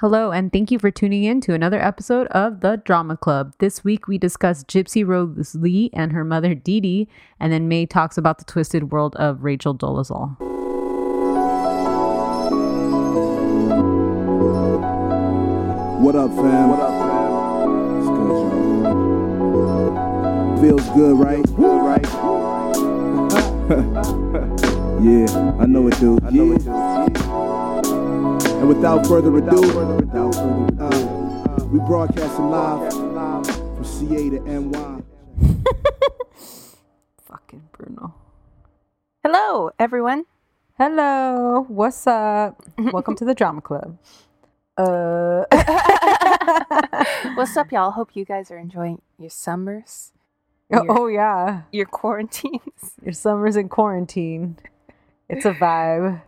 [0.00, 3.52] Hello, and thank you for tuning in to another episode of The Drama Club.
[3.58, 7.06] This week we discuss Gypsy Rose Lee and her mother Dee Dee,
[7.38, 10.40] and then May talks about the twisted world of Rachel Dolezal.
[16.00, 16.70] What up, fam?
[16.70, 17.98] What up, fam?
[17.98, 18.30] It's good,
[20.16, 20.62] y'all.
[20.62, 21.44] Feels good, right?
[21.56, 22.06] Good, right?
[25.04, 26.24] yeah, I know it, dude.
[26.24, 27.29] I know it, dude.
[28.60, 29.80] And without further ado,
[30.78, 35.02] uh, we broadcasting live from CA to NY.
[37.24, 38.14] Fucking Bruno.
[39.24, 40.26] Hello, everyone.
[40.76, 42.62] Hello, what's up?
[42.78, 43.96] Welcome to the Drama Club.
[44.76, 45.44] Uh,
[47.36, 47.92] What's up, y'all?
[47.92, 50.12] Hope you guys are enjoying your summers,
[50.70, 52.60] oh, Your- oh yeah, your quarantines.
[53.02, 54.58] your summer's in quarantine.
[55.30, 56.22] It's a vibe.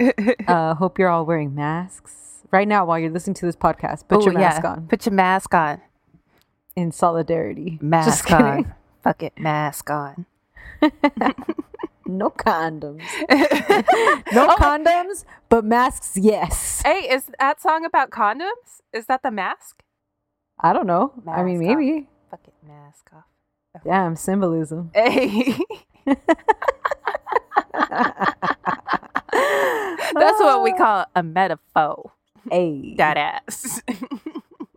[0.49, 4.07] Uh, hope you're all wearing masks right now while you're listening to this podcast.
[4.09, 4.71] Put Ooh, your mask yeah.
[4.73, 5.81] on Put your mask on.
[6.77, 7.79] in solidarity.
[7.81, 8.75] Mask on.
[9.03, 10.27] Fuck it, mask on.
[12.05, 13.01] No condoms.
[14.33, 16.83] No Oh, condoms, but masks, yes.
[16.85, 18.83] Hey, is that song about condoms?
[18.93, 19.83] Is that the mask?
[20.61, 21.13] I don't know.
[21.27, 21.79] I mean, Mask off.
[21.79, 22.09] maybe.
[22.31, 23.83] Fuck it, mask off.
[23.85, 24.91] Damn, symbolism.
[24.93, 25.57] Hey,
[29.33, 32.13] that's what we call a metaphor.
[32.51, 32.95] Hey.
[32.97, 33.83] That ass.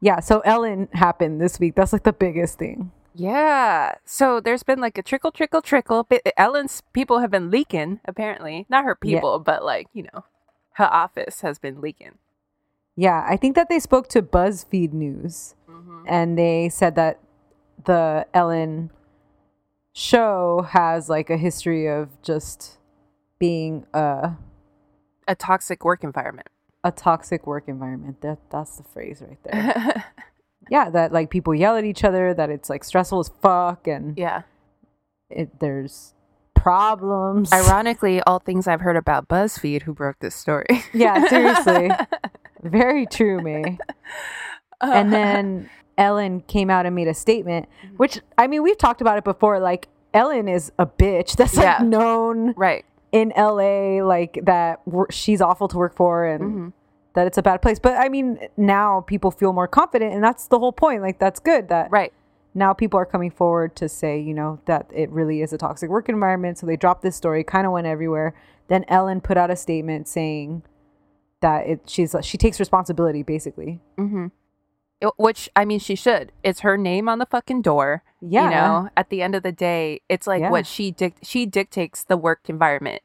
[0.06, 1.74] Yeah, so Ellen happened this week.
[1.74, 2.92] That's like the biggest thing.
[3.16, 3.96] Yeah.
[4.06, 6.08] So there's been like a trickle, trickle, trickle.
[6.38, 8.68] Ellen's people have been leaking, apparently.
[8.70, 9.16] Not her Yeah.
[9.16, 10.26] people, but like, you know,
[10.74, 12.20] her office has been leaking.
[12.96, 16.04] Yeah, I think that they spoke to BuzzFeed News mm-hmm.
[16.08, 17.20] and they said that
[17.86, 18.92] the Ellen
[19.92, 22.78] show has like a history of just
[23.40, 24.32] being a
[25.28, 26.48] A toxic work environment.
[26.84, 28.22] a toxic work environment.
[28.22, 30.06] That that's the phrase right there.
[30.70, 34.18] yeah, that like people yell at each other, that it's like stressful as fuck and
[34.18, 34.44] yeah.
[35.30, 36.14] it, there's
[36.54, 37.52] problems.
[37.54, 40.66] Ironically, all things I've heard about BuzzFeed, who broke this story.
[40.94, 41.90] Yeah, seriously.
[42.64, 43.78] Very true, May.
[44.82, 47.96] And then Ellen came out and made a statement, Mm-hmm.
[47.98, 49.60] which I mean, we've talked about it before.
[49.60, 51.86] Like Ellen is a bitch that's like Yeah.
[51.86, 52.86] known right.
[53.16, 56.68] In LA, like that she's awful to work for and Mm-hmm.
[57.14, 57.80] that it's a bad place.
[57.80, 61.02] But I mean, now people feel more confident, and that's the whole point.
[61.02, 62.12] Like that's good that Right.
[62.54, 65.90] now people are coming forward to say, you know, that it really is a toxic
[65.90, 66.58] work environment.
[66.58, 68.34] So they dropped this story, kind of went everywhere.
[68.68, 70.64] Then Ellen put out a statement saying
[71.42, 73.80] that it she's she takes responsibility basically.
[73.98, 74.28] Mm-hmm.
[75.18, 76.32] Which, I mean, she should.
[76.44, 78.02] It's her name on the fucking door.
[78.28, 78.44] Yeah.
[78.46, 80.50] You know, at the end of the day, it's like Yeah.
[80.50, 83.02] what she dic- she dictates the work environment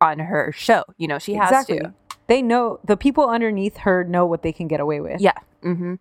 [0.00, 0.84] on her show.
[0.96, 1.78] You know, she has exactly.
[1.80, 1.94] to.
[2.26, 5.20] They know the people underneath her know what they can get away with.
[5.20, 5.32] Yeah.
[5.64, 5.94] Mm-hmm.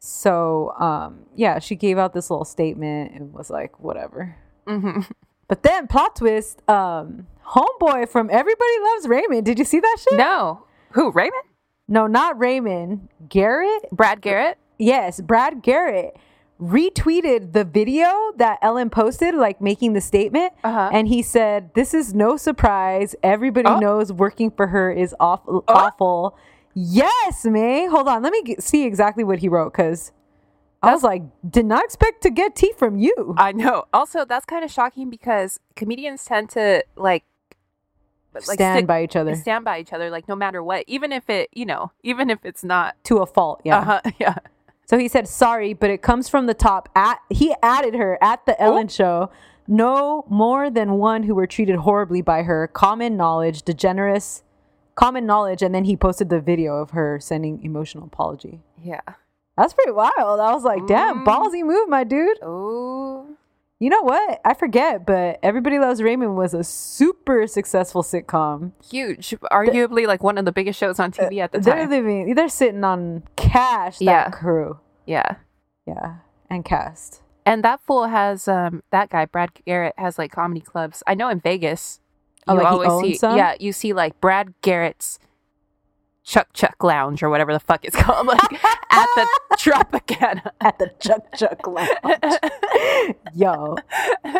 [0.00, 4.36] So, um, yeah, she gave out this little statement and was like, whatever.
[4.66, 5.00] Mm-hmm.
[5.48, 9.44] But then plot twist, um, homeboy from Everybody Loves Raymond.
[9.44, 10.16] Did you see that shit?
[10.16, 10.64] No.
[10.92, 11.10] Who?
[11.10, 11.42] Raymond?
[11.88, 13.08] No, not Raymond.
[13.28, 13.90] Garrett?
[13.90, 14.58] Brad Garrett?
[14.78, 16.16] Yes, Brad Garrett
[16.60, 20.52] retweeted the video that Ellen posted, like making the statement.
[20.62, 20.90] Uh-huh.
[20.92, 23.14] And he said, This is no surprise.
[23.22, 23.78] Everybody Oh.
[23.78, 25.64] knows working for her is awful.
[25.68, 26.36] awful.
[26.74, 27.86] Yes, May.
[27.86, 28.22] Hold on.
[28.22, 30.12] Let me get, see exactly what he wrote because
[30.82, 33.34] I was like, Did not expect to get tea from you.
[33.38, 33.84] I know.
[33.92, 37.24] Also, that's kind of shocking because comedians tend to like
[38.32, 41.10] like Stand stick- by each other stand by each other, like no matter what, even
[41.10, 42.94] if it, you know, even if it's not.
[43.04, 43.60] to a fault.
[43.64, 43.78] Yeah.
[43.80, 44.34] Uh-huh, yeah.
[44.90, 46.88] So he said, sorry, but it comes from the top.
[46.96, 49.30] At He added her at the Ellen show.
[49.68, 52.66] No more than one who were treated horribly by her.
[52.66, 54.42] Common knowledge, degenerate,
[54.96, 55.62] common knowledge.
[55.62, 58.62] And then he posted the video of her sending emotional apology.
[58.82, 59.02] Yeah.
[59.56, 60.40] That's pretty wild.
[60.40, 61.24] I was like, damn, Mm.
[61.24, 62.38] ballsy move, my dude.
[62.42, 63.28] Oh.
[63.80, 64.40] You know what?
[64.44, 68.72] I forget, but Everybody Loves Raymond was a super successful sitcom.
[68.90, 69.30] Huge.
[69.50, 71.88] Arguably like one of the biggest shows on TV at the They're time.
[71.90, 74.28] living, they're sitting on cash, that Yeah.
[74.30, 74.78] crew.
[75.06, 75.36] yeah.
[75.86, 76.16] Yeah.
[76.50, 77.22] And cast.
[77.46, 81.02] And that fool has um that guy Brad Garrett has like comedy clubs.
[81.06, 82.00] I know in Vegas.
[82.46, 83.36] Oh, like he owns see some?
[83.38, 85.18] yeah, you see like Brad Garrett's
[86.30, 90.52] Chuck Chuck Lounge or whatever the fuck it's called, like at the Tropicana.
[90.60, 91.88] at the Chuck Chuck Lounge.
[93.34, 93.76] Yo.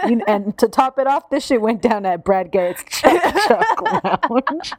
[0.07, 3.83] You- and to top it off, this shit went down at Brad Garrett's Chuck Chuck
[3.83, 4.73] Lounge.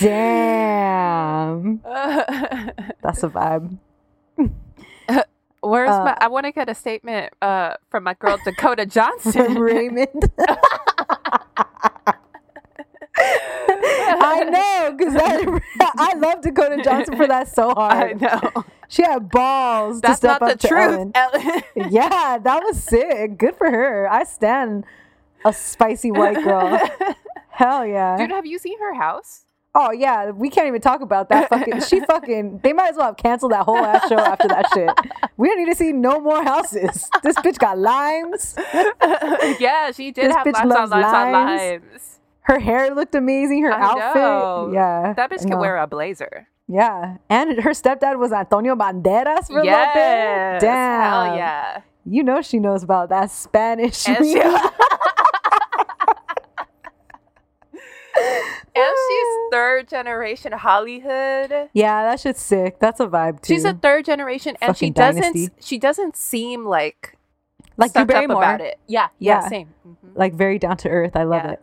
[0.00, 1.80] Damn.
[3.02, 3.76] That's a vibe.
[5.60, 6.16] Where's Uh, my?
[6.20, 9.58] I want to get a statement uh, from my girl Dakota Johnson.
[9.58, 10.30] Raymond.
[13.88, 14.44] I
[14.90, 15.14] know, because
[15.98, 18.22] I love Dakota Johnson for that so hard.
[18.22, 18.64] I know.
[18.88, 21.42] She had balls That's to step not the up to truth, Ellen.
[21.76, 21.90] Ellen.
[21.90, 23.38] Yeah, that was sick.
[23.38, 24.08] Good for her.
[24.10, 24.84] I stand
[25.44, 26.78] a spicy white girl.
[27.50, 28.16] Hell yeah.
[28.16, 29.42] Dude, have you seen her house?
[29.78, 31.82] Oh yeah, we can't even talk about that fucking.
[31.82, 32.60] She fucking.
[32.62, 34.88] They might as well have canceled that whole ass show after that shit.
[35.36, 37.10] We don't need to see no more houses.
[37.22, 38.54] This bitch got limes.
[39.60, 42.15] yeah, she did This have bitch limes on limes on limes.
[42.46, 43.64] Her hair looked amazing.
[43.64, 44.14] Her I outfit.
[44.22, 44.70] know.
[44.72, 46.48] Yeah, That bitch could wear a blazer.
[46.68, 50.60] Yeah, and her stepdad was Antonio Banderas for a little Yes.
[50.60, 50.66] bit.
[50.66, 51.02] Damn.
[51.02, 51.80] Hell yeah.
[52.04, 54.06] You know she knows about that Spanish.
[54.08, 54.70] And, she- and
[59.08, 61.68] she's third generation Hollywood.
[61.72, 62.78] yeah, that shit's sick.
[62.78, 63.54] That's a vibe too.
[63.54, 65.22] She's a third generation, and she doesn't.
[65.22, 65.48] dynasty.
[65.60, 67.16] She doesn't seem like
[67.76, 68.42] like up Barrymore.
[68.42, 68.78] about it.
[68.86, 69.48] Yeah, yeah, Yeah.
[69.48, 69.74] same.
[69.86, 69.96] Mhm.
[70.14, 71.16] Like very down to earth.
[71.16, 71.62] I love yeah, it.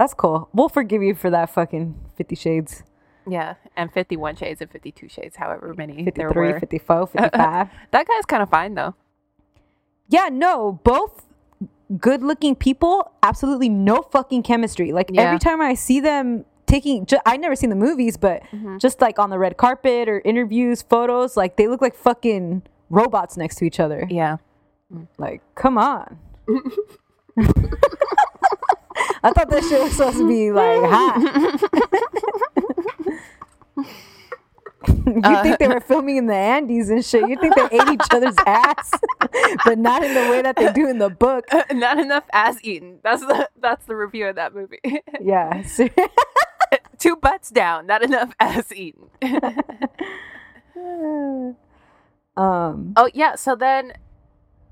[0.00, 0.48] That's cool.
[0.54, 2.84] We'll forgive you for that fucking Fifty Shades.
[3.28, 6.58] yeah, and fifty-one shades and fifty-two shades, however many there were.
[6.58, 7.68] 54, 55.
[7.90, 8.94] That guy's kind of fine though.
[10.08, 11.26] yeah, no, both
[11.98, 14.90] good looking people, absolutely no fucking chemistry.
[14.92, 15.22] Like Yeah.
[15.22, 18.78] every time I see them taking, ju- I never seen the movies, but Mm-hmm.
[18.78, 23.36] just like on the red carpet or interviews, photos, like they look like fucking robots
[23.36, 24.06] next to each other.
[24.08, 24.38] Yeah.
[25.18, 26.18] Like, come on.
[29.22, 31.20] I thought that shit was supposed to be like hot.
[35.06, 37.28] you Uh, think they were filming in the Andes and shit.
[37.28, 38.92] You think they ate each other's ass,
[39.64, 41.44] but not in the way that they do in the book.
[41.72, 42.98] Not enough ass eaten.
[43.02, 44.80] That's the that's the review of that movie.
[45.20, 45.62] Yeah.
[46.98, 47.86] Two butts down.
[47.86, 49.10] Not enough ass eaten.
[52.36, 52.92] um.
[52.96, 53.92] Oh yeah, so then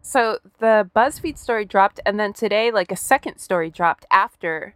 [0.08, 4.74] so the BuzzFeed story dropped and then today like a second story dropped after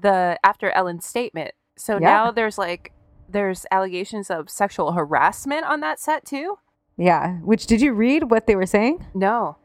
[0.00, 1.52] the after Ellen's statement.
[1.76, 2.00] So Yeah.
[2.00, 2.92] now there's like
[3.28, 6.58] there's allegations of sexual harassment on that set too?
[6.96, 7.34] Yeah.
[7.36, 9.06] Which did you read what they were saying?
[9.14, 9.58] No.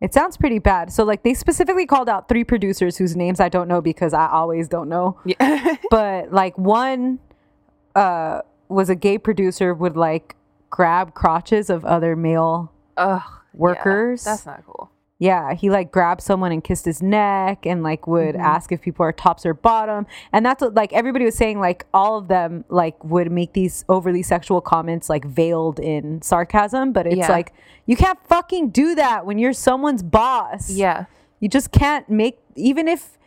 [0.00, 0.92] It sounds pretty bad.
[0.92, 4.28] So like they specifically called out three producers whose names I don't know because I
[4.28, 5.18] always don't know.
[5.24, 5.74] Yeah.
[5.90, 7.18] but like one
[7.96, 10.36] uh was a gay producer would like
[10.70, 13.22] grab crotches of other male Ugh.
[13.54, 14.24] Yeah, Workers.
[14.24, 14.90] that's not cool.
[15.18, 18.40] yeah he like grabbed someone and kissed his neck and like would Mhm.
[18.40, 21.84] ask if people are tops or bottom and that's what like everybody was saying like
[21.92, 27.06] all of them like would make these overly sexual comments like veiled in sarcasm but
[27.06, 27.28] it's Yeah.
[27.32, 27.52] like
[27.86, 31.04] you can't fucking do that when you're someone's boss Yeah.
[31.38, 33.18] you just can't make even if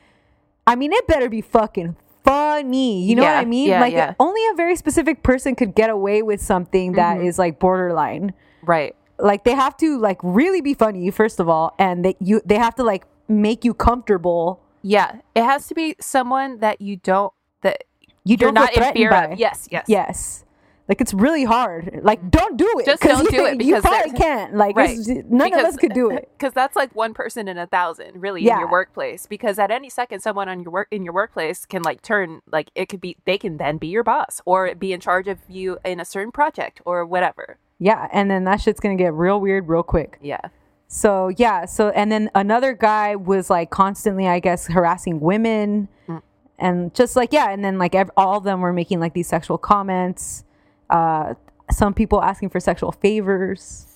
[0.66, 3.04] I mean it better be fucking funny.
[3.04, 3.68] You know what I mean?
[3.68, 4.14] yeah, like yeah.
[4.18, 7.40] only a very specific person could get away with something that is Mhm.
[7.40, 8.34] like borderline.
[8.64, 8.96] Right.
[9.20, 12.58] Like they have to like really be funny first of all and they you they
[12.58, 14.62] have to like make you comfortable.
[14.82, 15.20] Yeah.
[15.36, 17.32] It has to be someone that you don't
[17.62, 17.84] that
[18.26, 19.26] You you're don't not in fear by.
[19.28, 19.40] of.
[19.40, 19.86] Yes, yes.
[19.88, 20.46] Yes.
[20.90, 22.02] Like it's really hard.
[22.04, 22.86] Like don't do it.
[22.86, 24.56] Just don't you, do it you because probably can't.
[24.56, 24.98] Like Right.
[25.30, 26.30] none of us could do it.
[26.38, 29.90] because that's like one person in a thousand really in your workplace because at any
[29.90, 33.16] second someone on your work in your workplace can like turn like it could be
[33.26, 36.32] they can then be your boss or be in charge of you in a certain
[36.34, 40.18] project or whatever Yeah, and then that shit's gonna get real weird real quick.
[40.22, 40.40] yeah
[40.88, 46.22] So yeah, so and then another guy was like constantly, I guess, harassing women, Mm.
[46.60, 49.28] and just like yeah, and then like ev- all of them were making like these
[49.28, 50.44] sexual comments.
[50.90, 51.34] Uh,
[51.72, 53.88] some people asking for sexual favors.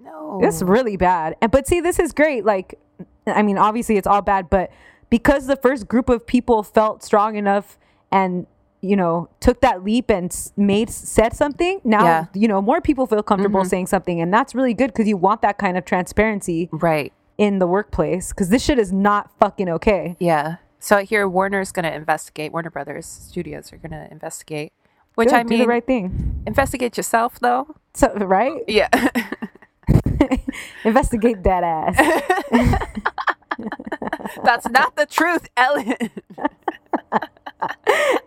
[0.00, 1.36] no It's really bad.
[1.40, 2.44] And but see, this is great.
[2.44, 2.78] Like,
[3.26, 4.70] I mean, obviously it's all bad, but
[5.10, 7.78] because the first group of people felt strong enough
[8.10, 8.46] and
[8.82, 12.24] you know took that leap and made said something, now Yeah.
[12.34, 13.66] you know more people feel comfortable Mhm.
[13.68, 17.58] saying something, and that's really good because you want that kind of transparency right in
[17.58, 20.16] the workplace because this shit is not fucking okay.
[20.18, 24.72] yeah so I hear warner's gonna investigate warner brothers studios are gonna investigate
[25.14, 26.42] which Good, i mean the right thing.
[26.46, 28.88] investigate yourself though So right, yeah
[30.84, 31.96] investigate that ass.
[34.44, 35.96] that's not the truth ellen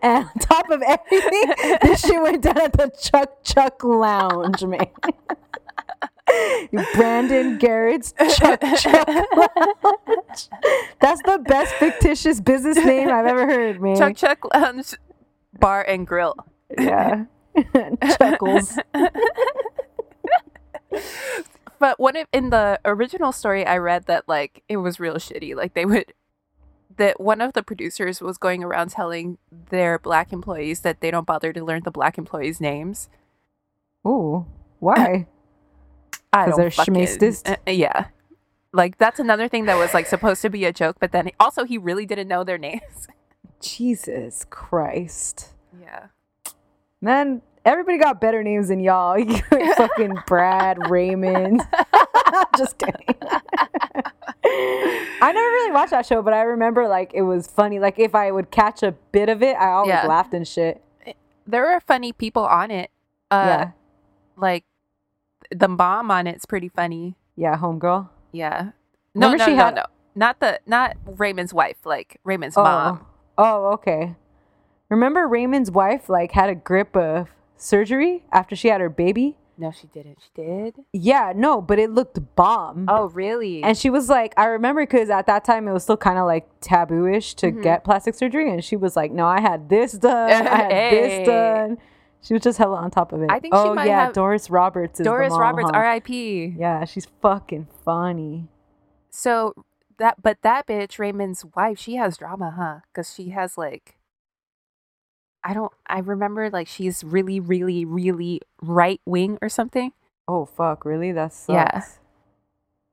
[0.02, 4.86] and on top of everything, this shit went down at the Chuck Chuck Lounge, man.
[6.94, 10.48] Brandon Garrett's Chuck Chuck Lounge.
[11.00, 13.96] That's the best fictitious business name I've ever heard, man.
[13.96, 14.94] chuck chuck lounge
[15.58, 16.34] bar and grill
[16.78, 17.24] yeah.
[18.18, 18.78] Chuckles.
[21.78, 25.54] But one of in the original story, I read that like it was real shitty.
[25.54, 26.12] Like they would
[26.96, 29.38] that one of the producers was going around telling
[29.70, 33.08] their black employees that they don't bother to learn the black employees' names.
[34.06, 34.46] Ooh,
[34.80, 35.26] why?
[36.32, 36.94] I 'Cause don't they're fucking-
[37.46, 38.06] uh, yeah,
[38.72, 41.64] like that's another thing that was like supposed to be a joke, but then also
[41.64, 43.08] he really didn't know their names.
[43.60, 45.50] Jesus Christ.
[45.80, 46.06] Yeah.
[47.00, 49.18] Man, everybody got better names than y'all.
[49.18, 51.62] You fucking Brad, Raymond.
[52.58, 53.14] Just kidding.
[55.20, 57.78] I never really watched that show, but I remember like it was funny.
[57.78, 60.06] Like if I would catch a bit of it, I always Yeah.
[60.06, 60.82] laughed and shit.
[61.46, 62.90] There are funny people on it.
[63.30, 63.70] Uh, yeah.
[64.36, 64.64] Like
[65.50, 67.16] the mom on it's pretty funny.
[67.36, 68.08] Yeah, homegirl.
[68.32, 68.70] Yeah.
[69.14, 69.84] No, Remember no, she no, had- no.
[70.16, 72.62] Not the not Raymond's wife, like Raymond's Oh.
[72.62, 73.06] mom.
[73.36, 74.14] Oh, okay.
[74.88, 79.36] Remember Raymond's wife like had a grip of surgery after she had her baby?
[79.56, 80.18] No, she didn't.
[80.20, 80.74] She did.
[80.92, 82.86] Yeah, no, but it looked bomb.
[82.88, 83.62] Oh, really?
[83.62, 86.26] And she was like, I remember because at that time it was still kind of
[86.26, 87.62] like taboo-ish to Mhm.
[87.62, 90.90] get plastic surgery, and she was like, "No, I had this done, I had Hey.
[91.18, 91.78] this done."
[92.20, 93.30] She was just hella on top of it.
[93.30, 95.76] I think she oh might yeah, have- Doris Roberts is the Doris mom, Roberts, huh?
[95.78, 96.54] R.I.P.
[96.58, 98.48] Yeah, she's fucking funny.
[99.10, 99.54] So
[99.98, 102.80] that, but that bitch, Raymond's wife, she has drama, huh?
[102.90, 103.96] Because she has like,
[105.44, 109.92] I don't, I remember like she's really, really, really right wing or something.
[110.26, 111.12] Oh fuck, really?
[111.12, 111.48] That sucks.
[111.52, 111.82] Yeah.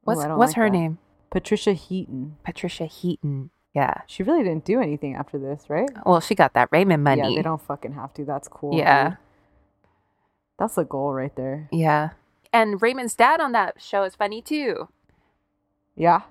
[0.03, 0.77] What's don't what's like her that.
[0.77, 0.97] name?
[1.29, 2.35] Patricia Heaton.
[2.43, 3.51] Patricia Heaton.
[3.73, 4.01] Yeah.
[4.05, 5.89] She really didn't do anything after this, right?
[6.05, 7.21] Well, she got that Raymond money.
[7.21, 8.25] Yeah, they don't fucking have to.
[8.25, 8.77] That's cool.
[8.77, 9.09] Yeah.
[9.09, 9.17] dude.
[10.59, 11.69] That's a goal right there.
[11.71, 12.09] Yeah.
[12.51, 14.89] And Raymond's dad on that show is funny too.
[15.95, 16.23] Yeah.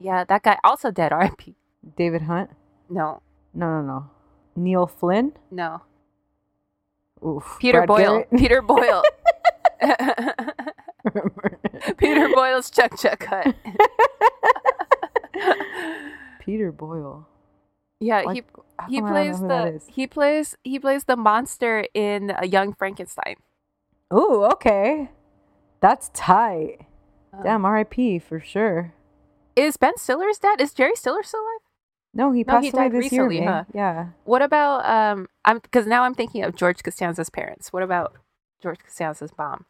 [0.00, 1.12] Yeah, that guy also dead.
[1.12, 1.54] R.I.P.
[1.96, 2.50] David Hunt?
[2.90, 3.22] No,
[3.54, 4.10] No, no, no.
[4.58, 5.32] Neil Flynn?
[5.50, 5.82] no.
[7.26, 7.56] Oof.
[7.58, 8.24] Peter Brad Boyle.
[8.30, 8.36] Garrett?
[8.36, 9.02] Peter Boyle.
[11.96, 13.56] Peter Boyle's Chuck Chuck Hut.
[16.40, 17.26] Peter Boyle.
[18.00, 18.42] Yeah, Like, he
[18.88, 22.46] he come I don't know plays the he plays he plays the monster in a
[22.46, 23.34] Young Frankenstein.
[24.14, 25.10] Ooh, okay.
[25.80, 26.78] That's tight.
[27.32, 28.20] Uh, Damn, R.I.P.
[28.20, 28.94] for sure.
[29.56, 30.60] Is Ben Stiller's dad?
[30.60, 31.57] Is Jerry Stiller still alive?
[32.14, 33.64] No, he No, passed he away died this recently, year, huh?
[33.74, 34.06] Yeah.
[34.24, 35.28] What about um?
[35.44, 37.72] I'm because now I'm thinking of George Costanza's parents.
[37.72, 38.14] What about
[38.62, 39.66] George Costanza's mom?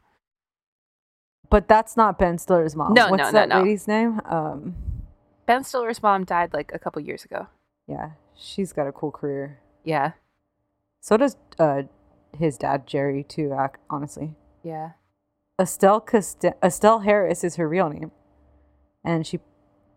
[1.50, 2.92] But that's not Ben Stiller's mom.
[2.94, 3.58] No, What's no, no, that no.
[3.62, 4.20] lady's name?
[4.26, 4.74] Um,
[5.46, 7.46] Ben Stiller's mom died like a couple years ago.
[7.86, 9.60] yeah, she's got a cool career.
[9.84, 10.12] Yeah,
[11.00, 11.82] So does uh
[12.38, 13.56] his dad Jerry too.
[13.88, 14.90] Honestly, yeah.
[15.60, 18.12] Estelle Costa- Estelle Harris is her real name,
[19.02, 19.40] and she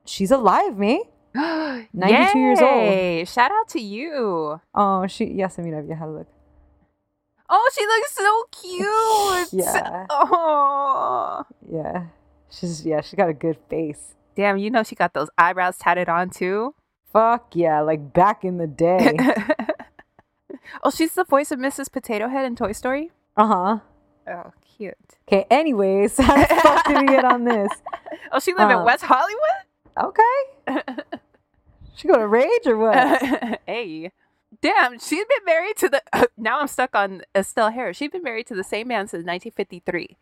[0.06, 1.11] she's alive, me.
[1.94, 2.70] 92 years old.
[2.70, 3.26] Yay!
[3.26, 4.60] Shout out to you.
[4.76, 6.28] Oh, she yes, I mean I've had a look.
[7.54, 9.48] Oh, she looks so cute.
[9.66, 10.06] Yeah.
[10.10, 11.44] Oh.
[11.70, 12.06] Yeah,
[12.50, 14.16] she's yeah, she got a good face.
[14.36, 16.74] Damn, you know she got those eyebrows tatted on too.
[17.12, 19.18] Fuck yeah, like back in the day.
[20.84, 21.92] oh, she's the voice of Mrs.
[21.92, 23.12] Potato Head in Toy Story.
[23.38, 23.80] uh huh.
[24.30, 24.96] Oh, cute.
[25.28, 25.46] Okay.
[25.50, 27.70] Anyways, how the fuck did we get on this?
[28.32, 29.66] Oh, she live Uh, in West Hollywood.
[29.98, 30.82] Okay.
[31.96, 33.22] She gonna Rage or what?
[33.68, 34.12] hey,
[34.62, 36.02] damn, she's been married to the.
[36.38, 37.98] now I'm stuck on Estelle Harris.
[37.98, 40.18] She's been married to the same man since 1953.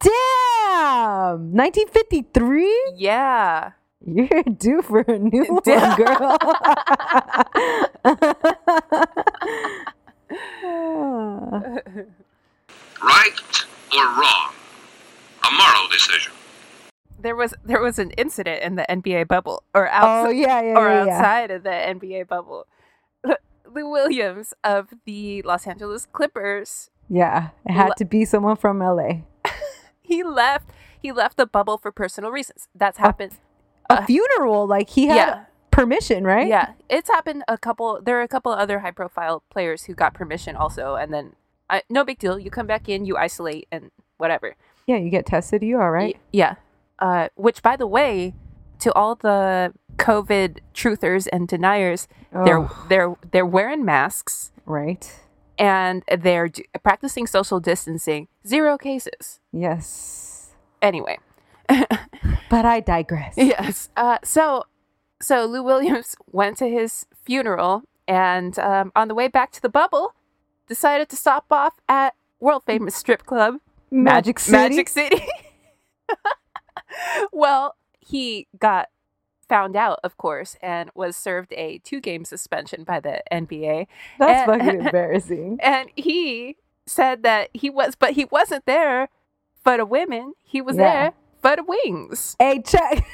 [0.00, 1.52] Damn!
[1.52, 2.92] 1953?
[2.96, 3.72] Yeah.
[4.06, 5.96] You're due for a new one, Damn.
[5.96, 6.36] girl.
[13.02, 13.64] Right
[13.94, 14.52] or wrong?
[15.46, 16.32] A moral decision.
[17.24, 20.78] There was there was an incident in the NBA bubble, or outside, oh, yeah, yeah,
[20.78, 22.66] or yeah, outside of the NBA bubble.
[23.74, 28.78] Lou Williams of the Los Angeles Clippers, Yeah, it had Le- to be someone from
[28.78, 29.24] LA.
[30.02, 30.68] he left.
[31.00, 32.68] He left the bubble for personal reasons.
[32.74, 33.32] That's happened.
[33.90, 35.44] A Uh, funeral, like he had yeah.
[35.70, 36.46] permission, right?
[36.46, 38.00] Yeah, it's happened a couple.
[38.02, 41.34] There are a couple other high profile players who got permission also, and then
[41.68, 42.38] uh, no big deal.
[42.38, 44.56] You come back in, you isolate, and whatever.
[44.86, 46.14] Yeah, you get tested, you all right?
[46.16, 46.54] Y- yeah.
[46.98, 48.34] Uh, which, by the way,
[48.80, 55.20] to all the COVID truthers and deniers, they're Oh, they're they're wearing masks right.
[55.58, 58.28] and they're d- practicing social distancing.
[58.46, 59.40] Zero cases.
[59.52, 60.52] Yes.
[60.82, 61.18] Anyway,
[62.50, 63.34] But I digress.
[63.36, 63.88] yes.
[63.96, 64.64] Uh, so
[65.22, 69.68] so Lou Williams went to his funeral, and um, on the way back to the
[69.70, 70.14] bubble,
[70.68, 73.56] decided to stop off at world famous strip club
[73.90, 74.52] Magic City.
[74.56, 75.22] Magic City.
[77.32, 78.88] well, he got
[79.48, 83.86] found out, of course, and was served a two game suspension by the NBA.
[84.18, 85.58] That's And- fucking embarrassing.
[85.62, 89.08] And he said that he was, but he wasn't there
[89.62, 90.34] for the women.
[90.42, 90.82] He was Yeah.
[90.82, 92.36] there for the wings.
[92.38, 93.06] Hey, check.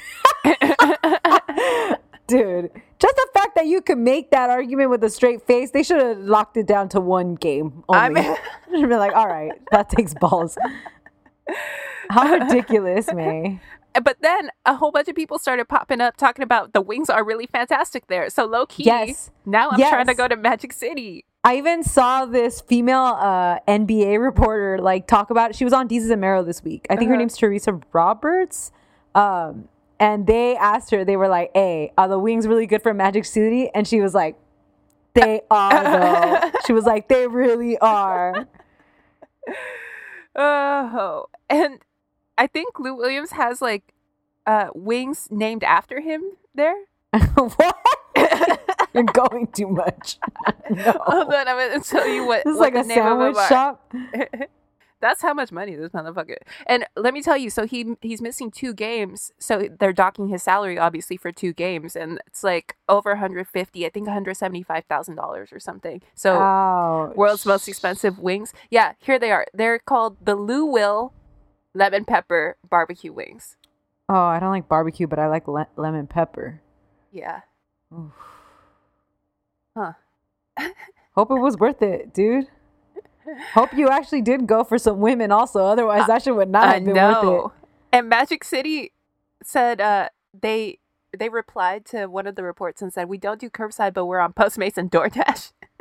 [2.26, 2.70] Dude,
[3.00, 6.00] just the fact that you could make that argument with a straight face, they should
[6.00, 8.00] have locked it down to one game only.
[8.00, 8.36] I mean-
[8.72, 10.56] should be like, all right, that takes balls.
[12.10, 13.60] How ridiculous, May.
[14.02, 17.24] but then a whole bunch of people started popping up talking about the wings are
[17.24, 18.28] really fantastic there.
[18.30, 19.30] So low key, Yes.
[19.46, 21.24] now I'm trying to go to Magic City.
[21.42, 25.56] I even saw this female uh, NBA reporter like talk about it.
[25.56, 26.86] She was on Desus and Mero this week.
[26.90, 27.20] I think her Uh-huh.
[27.20, 28.72] name's Teresa Roberts.
[29.14, 32.92] Um, and they asked her, they were like, "Hey, are the wings really good for
[32.92, 34.36] Magic City?" And she was like,
[35.14, 38.46] "They are though." she was like, "They really are."
[40.36, 41.80] Oh, and
[42.40, 43.92] I think Lou Williams has like
[44.46, 46.22] uh, wings named after him
[46.54, 46.74] there.
[47.34, 47.76] what?
[48.94, 50.18] You're going too much.
[50.70, 50.92] no.
[51.04, 52.44] Hold on, I'm gonna tell you what.
[52.44, 53.94] This is like the a name of them sandwich shop.
[55.00, 56.36] That's how much money this motherfucker.
[56.66, 60.42] And let me tell you, so he he's missing two games, so they're docking his
[60.42, 65.52] salary obviously for two games, and it's like over 150, I think 175 thousand dollars
[65.52, 66.00] or something.
[66.14, 67.16] So Ouch.
[67.16, 68.54] world's most expensive wings.
[68.70, 69.46] Yeah, here they are.
[69.52, 71.12] They're called the Lou Will
[71.74, 73.56] lemon pepper barbecue wings.
[74.08, 76.60] Oh, I don't like barbecue, but I like le- lemon pepper.
[77.12, 77.40] Yeah.
[77.92, 78.12] Oof.
[79.76, 79.92] Huh.
[81.14, 82.48] Hope it was worth it, dude.
[83.54, 85.64] Hope you actually did go for some women also.
[85.64, 87.52] Otherwise, that shit would not I have been worth it.
[87.92, 88.92] And Magic City
[89.42, 90.08] said uh
[90.38, 90.78] they
[91.16, 94.20] they replied to one of the reports and said we don't do curbside, but we're
[94.20, 95.52] on Postmates and DoorDash.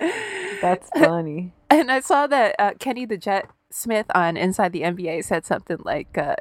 [0.00, 0.45] it.
[0.60, 1.52] That's funny.
[1.70, 5.78] And I saw that uh, Kenny the Jet Smith on Inside the NBA said something
[5.84, 6.36] like, uh,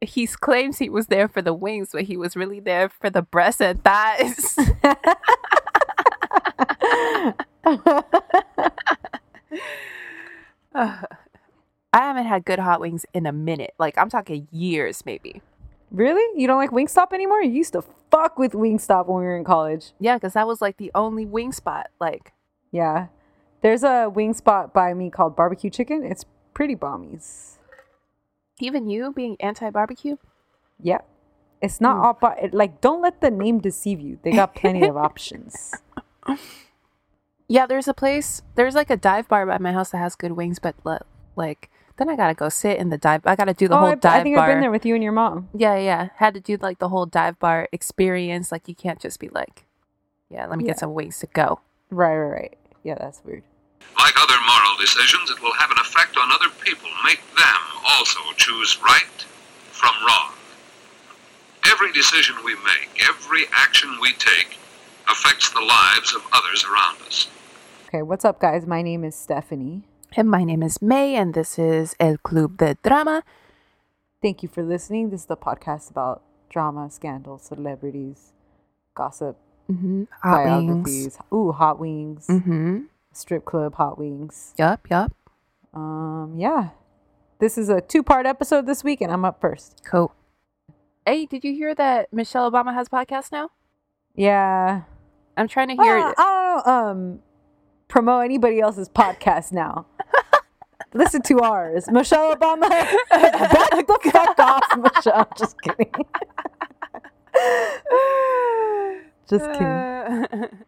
[0.00, 3.22] he claims he was there for the wings, but he was really there for the
[3.22, 4.56] breasts and thighs.
[4.84, 4.94] Uh,
[10.74, 11.06] I
[11.92, 13.72] haven't had good hot wings in a minute.
[13.78, 15.40] Like, I'm talking years, maybe.
[15.90, 16.22] really?
[16.40, 17.42] You don't like Wingstop anymore?
[17.42, 19.92] You used to fuck with Wingstop when we were in college.
[19.98, 21.88] Yeah, because that was like the only wing spot.
[22.00, 22.32] Like,
[22.70, 23.06] Yeah.
[23.60, 26.04] There's a wing spot by me called Barbecue Chicken.
[26.04, 26.24] It's
[26.54, 27.56] pretty bombies.
[28.60, 30.16] even you being anti barbecue?
[30.82, 30.98] Yeah.
[31.60, 32.24] It's not Hmm.
[32.24, 34.18] all, it, like, don't let the name deceive you.
[34.22, 35.74] They got plenty of options.
[37.48, 38.42] Yeah, there's a place.
[38.56, 41.00] There's like a dive bar by my house that has good wings, but le-
[41.34, 43.22] like then I gotta go sit in the dive.
[43.24, 44.44] I gotta do the oh, whole I, dive I think bar.
[44.46, 45.48] I've been there with you and your mom.
[45.54, 46.08] Yeah, yeah.
[46.16, 48.52] Had to do like the whole dive bar experience.
[48.52, 49.64] Like you can't just be like,
[50.28, 50.72] yeah, let me Yeah.
[50.72, 51.60] get some wings to go.
[51.90, 52.58] Right, right, right.
[52.84, 53.42] Yeah, that's weird.
[53.98, 58.20] Like other moral decisions, it will have an effect on other people, make them also
[58.36, 59.24] choose right
[59.70, 60.32] from wrong.
[61.66, 64.58] Every decision we make, every action we take,
[65.10, 67.28] affects the lives of others around us.
[67.88, 68.66] Okay, what's up, guys?
[68.66, 69.82] My name is Stephanie.
[70.16, 73.22] And my name is May, and this is El Club de Drama.
[74.22, 75.10] Thank you for listening.
[75.10, 78.32] This is the podcast about drama, scandal, celebrities,
[78.94, 79.36] gossip,
[79.70, 80.04] Mm-hmm.
[80.22, 81.04] Hot biographies.
[81.04, 81.18] wings.
[81.30, 82.26] Ooh, hot wings.
[82.26, 82.78] Mm-hmm.
[83.12, 84.54] Strip club, hot wings.
[84.58, 85.12] Yup, yup.
[85.74, 86.70] Um, yeah.
[87.40, 89.82] This is a two-part episode this week, and I'm up first.
[89.84, 90.12] Cool.
[91.06, 93.50] Hey, did you hear that Michelle Obama has a podcast now?
[94.14, 94.82] Yeah.
[95.36, 96.14] I'm trying to hear Uh, it.
[96.18, 97.18] I don't um
[97.88, 99.86] promote anybody else's podcast now.
[100.94, 101.88] Listen to ours.
[101.90, 102.68] Michelle Obama.
[103.10, 105.28] Back the fuck off, Michelle.
[105.38, 105.92] Just kidding.
[109.28, 110.64] Just kidding.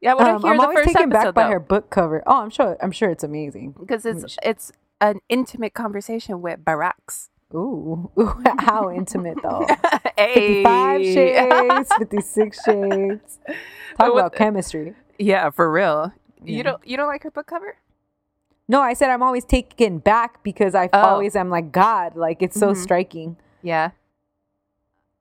[0.00, 1.50] Yeah, I want to Um, hear I'm the always first taken back by though.
[1.50, 2.22] her book cover.
[2.26, 2.76] Oh, I'm sure.
[2.82, 3.74] I'm sure it's amazing.
[3.78, 7.28] because it's it's an intimate conversation with Barracks.
[7.54, 9.66] Ooh, Ooh how intimate though.
[10.16, 10.62] hey.
[10.62, 13.38] 55 shades, 56 shades.
[13.98, 14.94] Talk about chemistry.
[15.18, 16.12] Yeah, for real.
[16.44, 16.56] Yeah.
[16.56, 17.76] You don't you don't like her book cover?
[18.68, 20.98] No, I said I'm always taken back because I Oh.
[21.00, 22.14] always am like God.
[22.16, 22.76] Like it's so Mhm.
[22.76, 23.36] striking.
[23.62, 23.90] Yeah.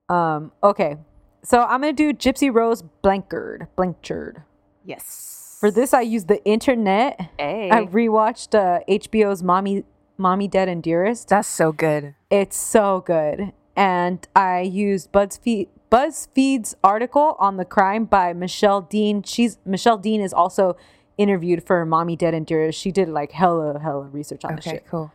[0.08, 0.52] Um.
[0.63, 0.98] Okay.
[1.44, 3.68] So I'm gonna do Gypsy Rose Blanchard.
[3.76, 4.44] Blanchard.
[4.89, 5.58] Yes.
[5.60, 7.30] For this, I used the internet.
[7.38, 9.84] hey, I rewatched uh, HBO's "Mommy,
[10.17, 12.15] Mommy Dead and Dearest." that's so good.
[12.30, 13.54] It's so good.
[13.75, 19.21] And I used BuzzFeed BuzzFeed's article on the crime by Michelle Dean.
[19.23, 20.75] She's Michelle Dean is also
[21.17, 22.80] interviewed for Mommy Dead and Dearest.
[22.80, 24.88] She did like hella hella research on the Okay, shit.
[24.89, 25.12] cool.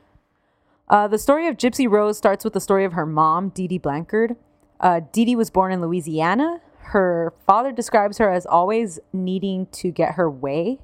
[0.88, 3.78] Uh, the story of Gypsy Rose starts with the story of her mom, Dee Dee
[3.78, 4.36] Blanchard.
[4.80, 6.60] Uh, Dee Dee was born in Louisiana.
[6.86, 10.80] Her father describes her as always needing to get her way,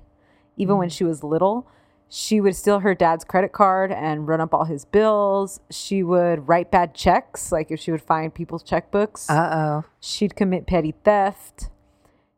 [0.56, 1.66] even when she was little.
[2.08, 5.60] She would steal her dad's credit card and run up all his bills.
[5.70, 9.30] She would write bad checks, like if she would find people's checkbooks.
[9.30, 9.84] Uh oh.
[10.00, 11.68] She'd commit petty theft.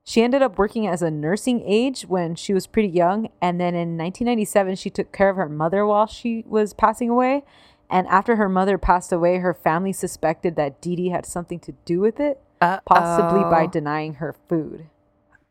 [0.04, 3.28] She ended up working as a nursing aide when she was pretty young.
[3.40, 7.44] And then in 1997, she took care of her mother while she was passing away.
[7.88, 11.72] And after her mother passed away, her family suspected that Dee Dee had something to
[11.84, 12.40] do with it,
[12.84, 14.86] possibly by denying her food.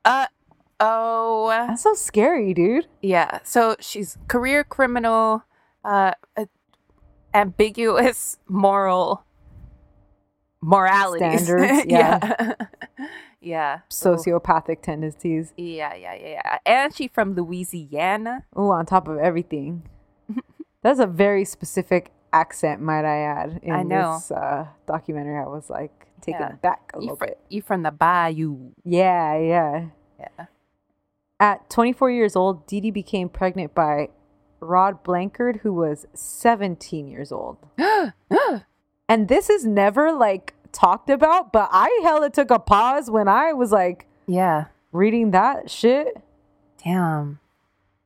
[0.06, 0.28] Uh
[0.80, 1.48] oh.
[1.50, 2.88] That's so scary, dude.
[3.02, 3.40] Yeah.
[3.44, 5.44] So she's career criminal.
[5.84, 6.46] Uh, uh,
[7.34, 9.24] ambiguous moral
[10.62, 11.44] moralities.
[11.46, 12.54] Standards, yeah.
[13.42, 13.80] yeah.
[13.90, 15.54] Sociopathic tendencies.
[15.58, 16.58] Yeah, yeah, yeah, yeah.
[16.66, 18.46] And she from Louisiana.
[18.56, 19.84] Oh, on top of everything.
[20.84, 23.60] That's a very specific accent, might I add.
[23.64, 24.16] In I know.
[24.16, 26.52] This uh, documentary, I was like taken Yeah.
[26.62, 27.40] back a You, little fr- bit.
[27.50, 28.72] you from the bayou.
[28.84, 29.86] Yeah, yeah.
[30.20, 30.46] Yeah.
[31.40, 34.10] At 24 years old, Dee Dee became pregnant by
[34.60, 37.58] Rod Blanchard, who was 17 years old.
[39.10, 43.54] and this is never like talked about, but I hella took a pause when I
[43.54, 44.66] was like yeah.
[44.92, 46.16] reading that shit.
[46.84, 47.40] Damn.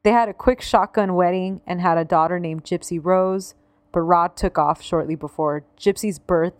[0.03, 3.53] They had a quick shotgun wedding and had a daughter named Gypsy Rose,
[3.91, 6.53] but Rod took off shortly before Gypsy's birth,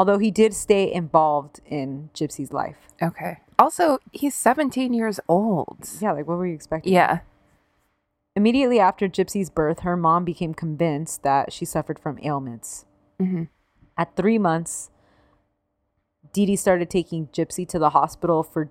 [0.00, 2.78] although he did stay involved in Gypsy's life.
[3.02, 3.36] Okay.
[3.58, 5.90] Also, he's 17 years old.
[6.00, 6.94] Yeah, like what were you expecting?
[6.94, 7.18] Yeah.
[8.34, 12.86] Immediately after Gypsy's birth, her mom became convinced that she suffered from ailments.
[13.20, 13.48] Mhm.
[13.98, 14.90] At three months,
[16.32, 18.70] Dee Dee started taking Gypsy to the hospital for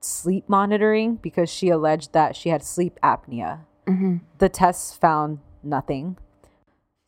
[0.00, 3.60] sleep monitoring because she alleged that she had sleep apnea.
[3.86, 4.22] Mhm.
[4.38, 6.16] The tests found nothing.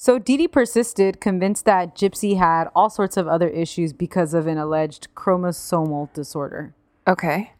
[0.00, 4.56] So Dee persisted, convinced that Gypsy had all sorts of other issues because of an
[4.56, 6.72] alleged chromosomal disorder.
[7.08, 7.50] Okay.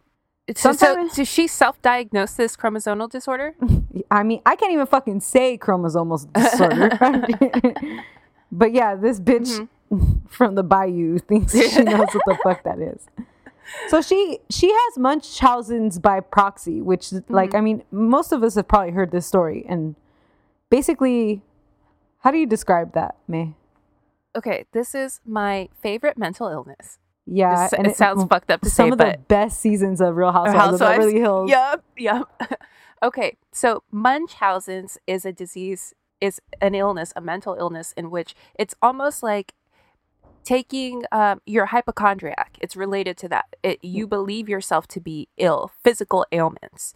[0.55, 3.57] So, so she self-diagnose this chromosomal disorder?
[4.11, 8.05] I mean, I can't even fucking say chromosomal disorder.
[8.53, 10.27] but yeah, this bitch mm-hmm.
[10.29, 13.09] from the bayou thinks she knows what the fuck that is.
[13.89, 17.57] So she she has Munchausen's by proxy, which like mm-hmm.
[17.57, 19.67] I mean, most of us have probably heard this story.
[19.69, 19.97] And
[20.71, 21.43] basically,
[22.19, 23.55] how do you describe that, May?
[24.37, 26.99] Okay, this is my favorite mental illness.
[27.27, 30.33] Yeah, This- it sounds fucked up to some say, of the best seasons of Real
[30.33, 31.51] Housewives, of Beverly Hills.
[31.51, 32.43] Yep, yep.
[33.03, 38.75] okay, so Munchausen's is a disease, is an illness, a mental illness in which it's
[38.81, 39.55] almost like
[40.45, 42.57] taking um, you're hypochondriac.
[42.63, 43.57] It's related to that.
[43.63, 46.95] It, you believe yourself to be ill, physical ailments.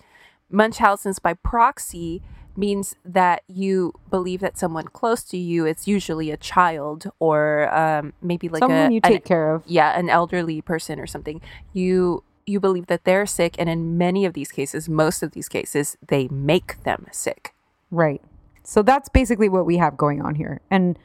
[0.50, 2.22] Munchausen's by proxy
[2.56, 8.12] means that you believe that someone close to you, it's usually a child or um,
[8.22, 9.62] maybe like Someone a you an- take care of.
[9.66, 11.40] yeah an elderly person or something
[11.72, 15.48] you you believe that they're sick and in many of these cases most of these
[15.48, 17.54] cases they make them sick
[17.90, 18.20] Right.
[18.64, 20.60] So that's basically what we have going on here.
[20.70, 20.98] And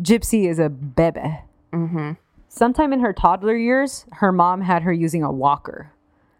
[0.00, 1.20] Gypsy is a bebe.
[1.72, 2.12] mm-hmm.
[2.48, 5.92] Sometime in her toddler years, her mom had her using a walker.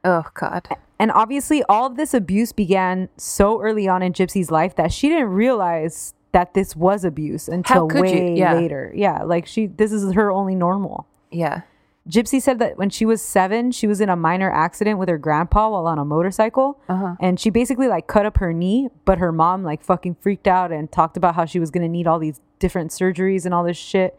[0.04, 4.74] oh god And obviously, all of this abuse began so early on in Gypsy's life
[4.76, 8.54] that she didn't realize that this was abuse until way Yeah.
[8.54, 8.92] later.
[8.94, 11.06] Yeah, like she, this is her only normal.
[11.30, 11.62] yeah
[12.08, 15.18] Gypsy said that when she was seven, she was in a minor accident with her
[15.18, 16.80] grandpa while on a motorcycle.
[16.88, 17.16] Uh-huh.
[17.20, 20.72] And she basically like cut up her knee, but her mom like fucking freaked out
[20.72, 23.62] and talked about how she was going to need all these different surgeries and all
[23.62, 24.18] this shit.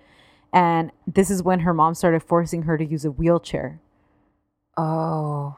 [0.54, 3.80] And this is when her mom started forcing her to use a wheelchair.
[4.78, 5.58] oh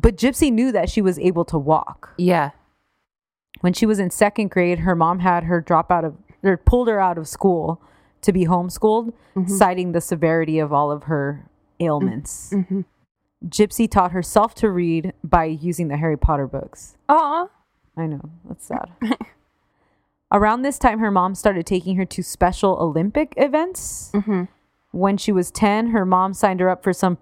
[0.00, 2.14] But Gypsy knew that she was able to walk.
[2.16, 2.50] yeah
[3.60, 6.86] When she was in second grade, her mom had her drop out of or pulled
[6.88, 7.82] her out of school
[8.20, 9.12] to be homeschooled,
[9.46, 11.48] citing the severity of all of her
[11.80, 12.50] ailments.
[12.52, 12.80] mm-hmm.
[13.46, 16.96] Gypsy taught herself to read by using the Harry Potter books.
[17.08, 17.50] oh
[17.96, 18.88] I know, that's sad.
[20.32, 24.10] Around this time, her mom started taking her to special Olympic events.
[24.14, 24.44] mm-hmm.
[24.92, 27.18] When she was 10, her mom signed her up for some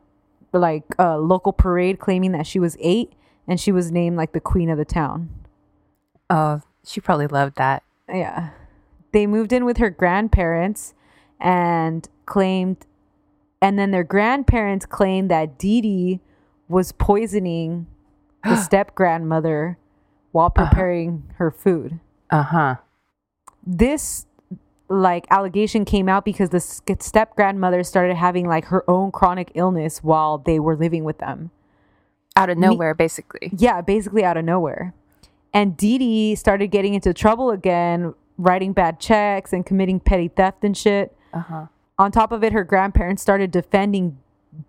[0.59, 3.13] like uh, local parade claiming that she was eight
[3.49, 5.31] and she was named like the queen of the town.
[6.31, 8.51] oh she probably loved that Yeah.
[9.13, 10.95] They moved in with her grandparents
[11.41, 12.85] and claimed,
[13.63, 16.21] and then their grandparents claimed that Dee Dee
[16.69, 17.87] was poisoning
[18.45, 19.79] the step grandmother
[20.33, 21.99] while preparing her food.
[22.31, 22.77] uh-huh
[23.67, 24.27] This
[24.89, 29.99] like allegation came out because the step grandmother started having like her own chronic illness
[30.05, 31.51] while they were living with them.
[32.37, 34.95] out of nowhere basically Yeah, basically out of nowhere.
[35.53, 40.63] And Dee Dee started getting into trouble again, writing bad checks and committing petty theft
[40.63, 41.17] and shit.
[41.33, 41.67] uh-huh
[41.99, 44.19] On top of it, her grandparents started defending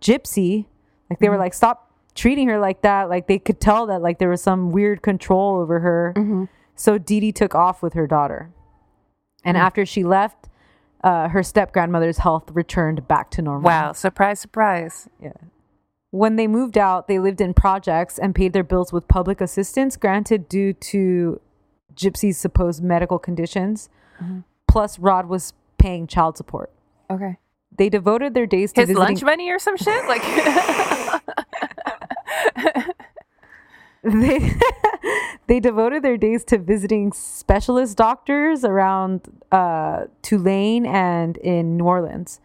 [0.02, 0.66] Gypsy.
[1.10, 3.10] Like they were like, stop treating her like that.
[3.10, 6.14] Like they could tell that like there was some weird control over her.
[6.16, 6.46] mm-hmm.
[6.76, 8.52] So Dee Dee took off with her daughter.
[9.48, 10.48] And after she left,
[11.04, 13.64] uh, her step grandmother's health returned back to normal.
[13.66, 15.34] wow surprise surprise Yeah.
[16.12, 19.98] When they moved out, they lived in projects and paid their bills with public assistance
[19.98, 21.40] granted due to
[21.96, 23.90] Gypsy's supposed medical conditions.
[24.22, 24.40] Mm-hmm.
[24.68, 26.72] Plus, Rod was paying child support.
[27.12, 27.38] okay
[27.78, 29.04] They devoted their days to his visiting.
[29.04, 30.24] lunch money or some shit like
[34.04, 34.40] they,
[35.48, 42.42] They devoted their days to visiting specialist doctors around uh, Tulane and in New Orleans.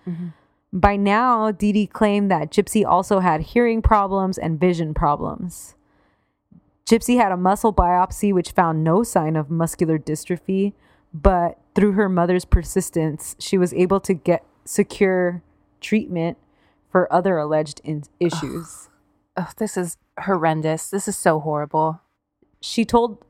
[0.73, 5.75] By now, Dee Dee claimed that Gypsy also had hearing problems and vision problems.
[6.87, 10.73] Gypsy had a muscle biopsy which found no sign of muscular dystrophy,
[11.13, 15.43] but through her mother's persistence, she was able to get secure
[15.81, 16.39] treatment
[16.91, 18.89] for other alleged in- issues.
[19.37, 20.91] Ugh, this is horrendous.
[20.91, 22.01] This is so horrible.
[22.63, 23.25] She told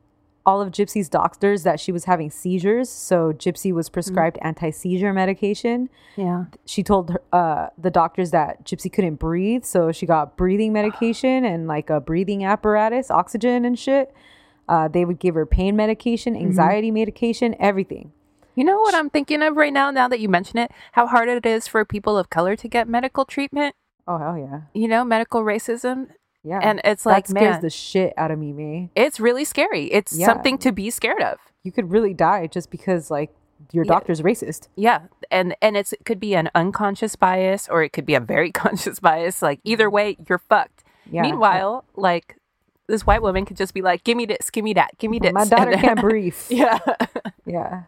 [0.45, 5.89] all of Gypsy's doctors that she was having seizures, so Gypsy was prescribed anti-seizure medication.
[6.17, 6.47] Yeah.
[6.67, 11.45] She told her, uh, the doctors that Gypsy couldn't breathe, so she got breathing medication
[11.53, 14.13] and like a breathing apparatus, oxygen and shit.
[14.69, 18.13] Uh, they would give her pain medication, anxiety medication, everything.
[18.55, 20.71] You know what I'm thinking of right now, now that you mention it?
[20.93, 23.75] How hard it is for people of color to get medical treatment.
[24.07, 26.09] Oh hell yeah, You know, medical racism.
[26.45, 26.61] Yeah.
[26.63, 28.91] And it's that like, scares man, the shit out of me, May.
[28.95, 29.85] it's really scary.
[29.93, 30.27] It's Yeah.
[30.27, 31.39] something to be scared of.
[31.63, 33.31] You could really die just because like
[33.71, 33.91] your Yeah.
[33.93, 34.69] doctor's racist.
[34.77, 38.21] Yeah, and and it's it could be an unconscious bias or it could be a
[38.21, 39.41] very conscious bias.
[39.43, 40.83] Like either way, you're fucked.
[41.11, 41.23] Yeah.
[41.23, 42.37] Meanwhile, like
[42.89, 45.19] this white woman could just be like, "Give me this, give me that, give me
[45.21, 46.37] this." my daughter then- can't breathe.
[46.49, 46.79] yeah,
[47.47, 47.83] Yeah.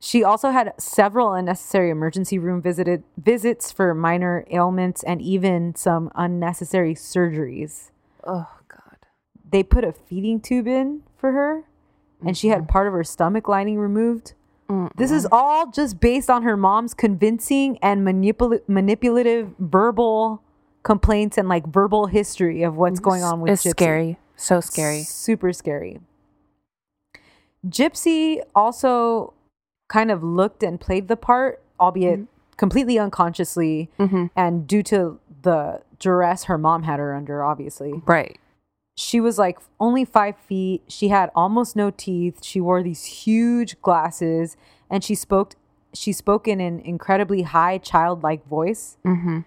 [0.00, 6.10] She also had several unnecessary emergency room visited visits for minor ailments and even some
[6.14, 7.90] unnecessary surgeries.
[8.24, 9.06] oh god.
[9.50, 11.64] They put a feeding tube in for her
[12.24, 12.68] and she had mm-hmm.
[12.68, 14.34] part of her stomach lining removed.
[14.96, 20.42] This is all just based on her mom's convincing and manipul- manipulative verbal
[20.82, 23.70] complaints and like verbal history of what's going on with It's Gypsy.
[23.70, 25.02] scary, so scary.
[25.04, 26.00] Super scary.
[27.66, 29.32] Gypsy also
[29.88, 32.20] kind of looked and played the part, albeit
[32.56, 38.02] completely unconsciously hmm and due to the duress her mom had her under, obviously.
[38.06, 38.38] Right.
[38.96, 40.82] She was like only five feet.
[40.88, 42.44] She had almost no teeth.
[42.44, 44.56] She wore these huge glasses
[44.90, 45.54] and she spoke
[45.94, 48.96] she spoke in an incredibly high childlike voice.
[49.04, 49.40] hmm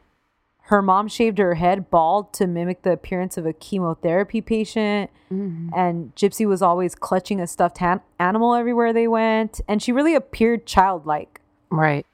[0.65, 5.09] Her mom shaved her head bald to mimic the appearance of a chemotherapy patient.
[5.31, 5.69] Mm-hmm.
[5.75, 9.59] And Gypsy was always clutching a stuffed han- animal everywhere they went.
[9.67, 11.41] And she really appeared childlike.
[11.69, 12.05] Right.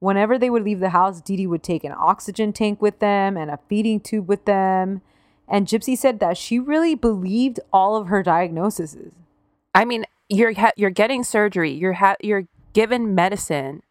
[0.00, 3.36] Whenever they would leave the house, Dee Dee would take an oxygen tank with them
[3.36, 5.02] and a feeding tube with them.
[5.48, 8.96] And Gypsy said that she really believed all of her diagnoses.
[9.74, 11.72] I mean, you're ha- you're getting surgery.
[11.72, 13.82] You're ha- you're given medicine.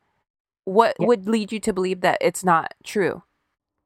[0.65, 1.07] What Yeah.
[1.07, 3.23] would lead you to believe that it's not true?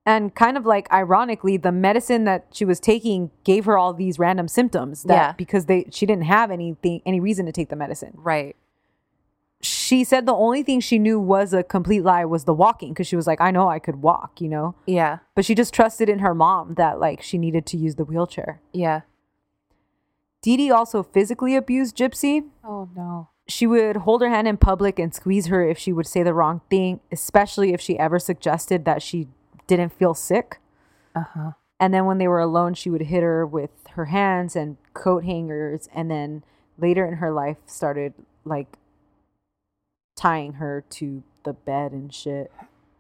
[0.06, 4.18] And kind of like ironically, the medicine that she was taking gave her all these
[4.18, 5.32] random symptoms that Yeah.
[5.34, 8.14] because they she didn't have anything any reason to take the medicine.
[8.16, 8.56] Right.
[9.64, 13.06] she said the only thing she knew was a complete lie was the walking because
[13.06, 14.74] she was like, I know I could walk, you know?
[14.88, 15.20] Yeah.
[15.36, 18.60] But she just trusted in her mom that like she needed to use the wheelchair.
[18.74, 19.02] Yeah.
[20.42, 22.46] Dee Dee also physically abused Gypsy.
[22.64, 23.30] Oh no.
[23.48, 26.34] She would hold her hand in public and squeeze her if she would say the
[26.34, 29.28] wrong thing, especially if she ever suggested that she
[29.78, 30.60] didn't feel sick.
[31.16, 31.52] Uh huh.
[31.80, 35.24] And then when they were alone, she would hit her with her hands and coat
[35.24, 35.90] hangers.
[35.94, 36.44] And then
[36.78, 38.14] later in her life, started
[38.46, 38.78] like
[40.16, 42.52] tying her to the bed and shit.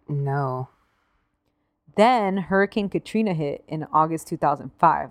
[0.09, 0.69] No.
[1.95, 5.09] Then Hurricane Katrina hit in August 2005,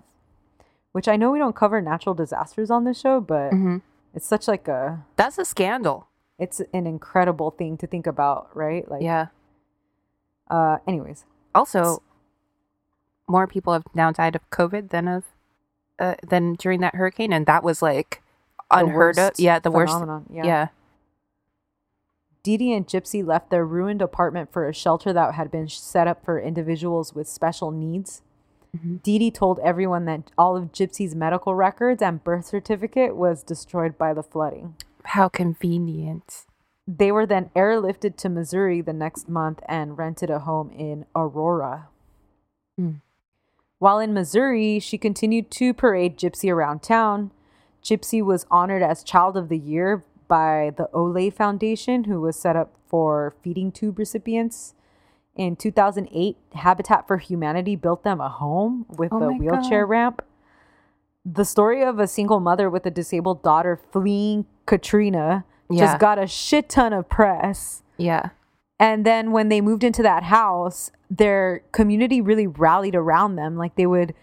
[0.92, 3.78] which I know we don't cover natural disasters on this show, but hmm
[4.12, 6.08] it's such like a That's a scandal.
[6.36, 8.90] it's an incredible thing to think about, right?
[8.90, 9.26] Like yeah.
[10.50, 11.24] uh anyways.
[11.54, 12.02] Also,
[13.28, 15.24] more people have now died of COVID than of
[15.98, 18.22] uh, than during that hurricane, and that was like
[18.70, 19.32] unheard of.
[19.38, 20.46] Yeah, the phenomenon, worst.
[20.46, 20.68] Yeah.
[22.42, 26.06] Dee Dee and Gypsy left their ruined apartment for a shelter that had been set
[26.06, 28.22] up for individuals with special needs.
[28.74, 29.02] Mhm.
[29.02, 33.98] Dee Dee told everyone that all of Gypsy's medical records and birth certificate was destroyed
[33.98, 34.76] by the flooding.
[35.04, 36.46] How convenient.
[36.96, 41.86] They were then airlifted to Missouri the next month and rented a home in Aurora.
[42.76, 42.94] Hmm.
[43.78, 47.30] While in Missouri, she continued to parade Gypsy around town.
[47.82, 52.56] Gypsy was honored as Child of the Year by the Oley Foundation, who was set
[52.56, 54.74] up for feeding tube recipients.
[55.36, 59.90] In 2008, Habitat for Humanity built them a home with Oh a wheelchair God.
[59.90, 60.22] ramp.
[61.24, 65.86] The story of a single mother with a disabled daughter fleeing Katrina Yeah.
[65.86, 67.82] just got a shit ton of press.
[67.96, 68.30] Yeah.
[68.78, 73.56] And then when they moved into that house, their community really rallied around them.
[73.56, 74.14] Like they would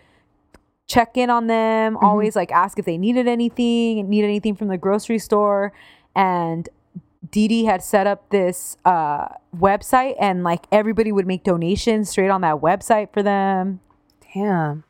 [0.88, 2.06] check in on them, Mm-hmm.
[2.06, 5.74] always like ask if they needed anything, need anything from the grocery store.
[6.16, 6.68] And
[7.30, 12.30] Dee Dee had set up this uh, website, and like everybody would make donations straight
[12.30, 13.80] on that website for them.
[14.34, 14.84] Damn.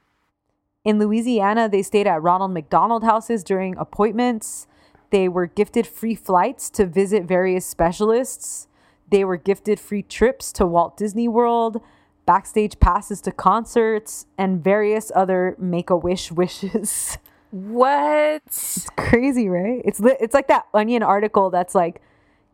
[0.86, 4.68] In Louisiana, they stayed at Ronald McDonald houses during appointments.
[5.10, 8.68] They were gifted free flights to visit various specialists.
[9.10, 11.82] They were gifted free trips to Walt Disney World,
[12.26, 17.18] backstage passes to concerts, and various other make a wish wishes.
[17.52, 18.42] What?
[18.46, 19.82] It's crazy, right?
[19.86, 22.02] It's li- it's like that Onion article that's like,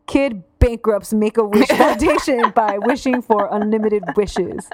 [0.06, 4.68] kid bankrupts Make a Wish Foundation by wishing for unlimited wishes.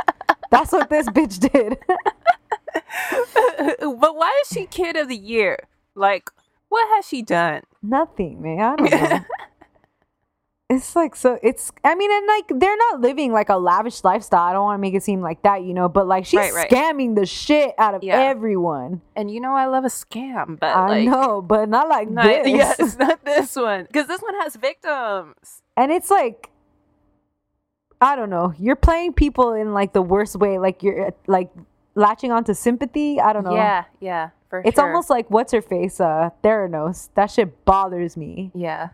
[0.51, 1.79] That's what this bitch did.
[3.81, 5.59] but why is she kid of the year?
[5.95, 6.31] Like,
[6.69, 7.63] what has she done?
[7.83, 8.61] Nothing, man.
[8.61, 9.21] I don't know.
[10.69, 11.39] it's like so.
[11.43, 11.73] It's.
[11.83, 14.43] I mean, and like they're not living like a lavish lifestyle.
[14.43, 15.89] I don't want to make it seem like that, you know.
[15.89, 16.71] But like she's Right, right.
[16.71, 18.21] scamming the shit out of Yeah.
[18.21, 19.01] everyone.
[19.17, 22.25] And you know I love a scam, but I like, know, but not like Not,
[22.25, 22.49] this.
[22.49, 25.63] yes, not this one, because this one has victims.
[25.77, 26.51] and it's like
[28.03, 31.51] i don't know you're playing people in like the worst way like you're like
[32.01, 33.21] latching onto sympathy?
[33.21, 33.55] I don't know.
[33.55, 34.87] Yeah, yeah, for it's sure.
[34.89, 36.01] almost like what's her face?
[36.01, 37.11] Uh theranos.
[37.15, 38.51] That shit bothers me.
[38.55, 38.91] Yeah,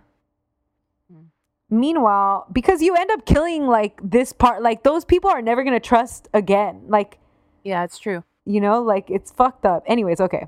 [1.71, 5.81] meanwhile because you end up killing like this part like those people are never gonna
[5.81, 6.83] trust again.
[6.89, 7.19] Like
[7.65, 8.23] yeah, it's true.
[8.45, 9.83] you know like it's fucked up.
[9.87, 10.47] Anyways okay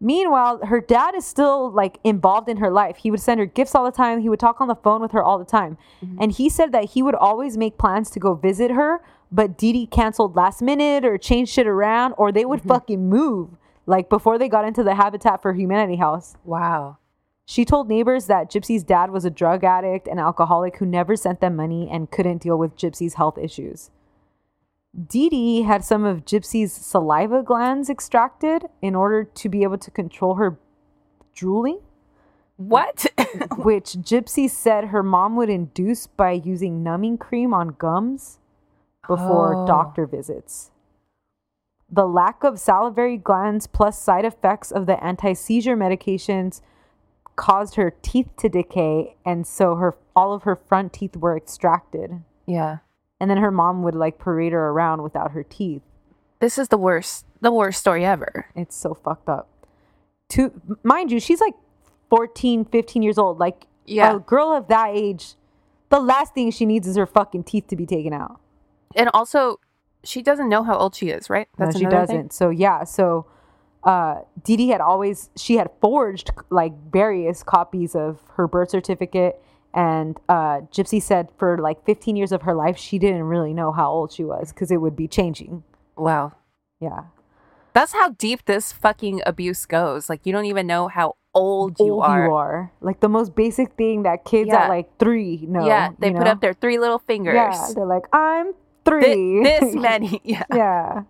[0.00, 2.96] meanwhile her dad is still like involved in her life.
[2.96, 4.20] He would send her gifts all the time.
[4.20, 5.78] He would talk on the phone with her all the time.
[6.04, 6.18] Mm-hmm.
[6.20, 9.00] And he said that he would always make plans to go visit her
[9.32, 12.68] but Dee canceled last minute or changed shit around or they would mm-hmm.
[12.68, 13.50] fucking move
[13.86, 16.36] like before they got into the habitat for humanity house.
[16.44, 16.98] Wow.
[17.46, 21.40] she told neighbors that Gypsy's dad was a drug addict and alcoholic who never sent
[21.40, 23.90] them money and couldn't deal with Gypsy's health issues.
[25.08, 29.90] Dee Dee had some of Gypsy's saliva glands extracted in order to be able to
[29.90, 30.58] control her
[31.34, 31.80] drooling,
[32.56, 33.06] What?
[33.56, 38.38] which Gypsy said her mom would induce by using numbing cream on gums
[39.06, 39.66] before Oh.
[39.66, 40.70] doctor visits.
[41.88, 46.60] The lack of salivary glands plus side effects of the anti seizure medications
[47.36, 52.22] caused her teeth to decay, and so her all of her front teeth were extracted.
[52.46, 52.78] yeah.
[53.20, 55.82] And then her mom would like parade her around without her teeth.
[56.40, 58.46] This is the worst, the worst story ever.
[58.56, 59.48] It's so fucked up.
[60.30, 60.50] To
[60.82, 61.54] mind you, she's like
[62.08, 63.38] 14, 15 years old.
[63.38, 64.16] Like Yeah.
[64.16, 65.34] a girl of that age,
[65.90, 68.40] the last thing she needs is her fucking teeth to be taken out.
[68.96, 69.60] And also,
[70.02, 71.48] she doesn't know how old she is, right?
[71.58, 72.16] That's no, she doesn't.
[72.16, 72.30] thing?
[72.30, 73.26] So yeah, so
[73.84, 79.42] uh Dee Dee had always she had forged like various copies of her birth certificate
[79.72, 83.70] and uh Gypsy said for like 15 years of her life she didn't really know
[83.72, 85.62] how old she was because it would be changing.
[85.96, 86.32] Wow.
[86.80, 87.04] Yeah.
[87.72, 90.08] That's how deep this fucking abuse goes.
[90.10, 92.24] Like, you don't even know how old you old are.
[92.26, 92.72] you are.
[92.80, 94.64] Like the most basic thing that kids Yeah.
[94.64, 95.64] at like 3 know.
[95.66, 96.30] yeah, they put know?
[96.32, 97.34] up their three little fingers.
[97.34, 98.54] Yeah, they're like I'm
[98.84, 99.42] Thi- 3.
[99.44, 100.20] this many.
[100.24, 100.42] Yeah.
[100.52, 101.02] yeah.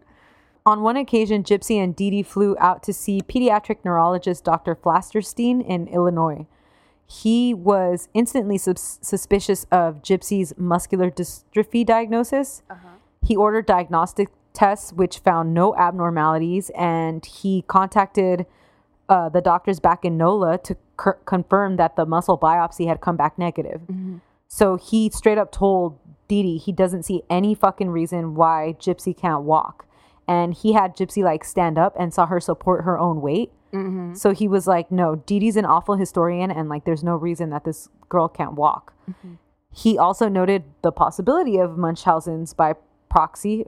[0.66, 4.74] On one occasion, Gypsy and Dee Dee flew out to see pediatric neurologist Dr.
[4.76, 6.46] Flasterstein in Illinois.
[7.10, 12.62] He was instantly sus- suspicious of Gypsy's muscular dystrophy diagnosis.
[13.26, 18.46] He ordered diagnostic tests, which found no abnormalities, and he contacted
[19.08, 23.16] uh, the doctors back in NOLA to cur- confirm that the muscle biopsy had come
[23.16, 23.80] back negative.
[24.46, 29.42] So he straight up told Dee he doesn't see any fucking reason why Gypsy can't
[29.42, 29.86] walk.
[30.28, 33.50] And he had Gypsy like stand up and saw her support her own weight.
[33.72, 34.14] Mm-hmm.
[34.14, 37.50] So he was like, no, Dee Dee's an awful historian and like there's no reason
[37.50, 38.92] that this girl can't walk.
[39.72, 42.74] He also noted the possibility of Munchausen's by
[43.09, 43.64] proxy.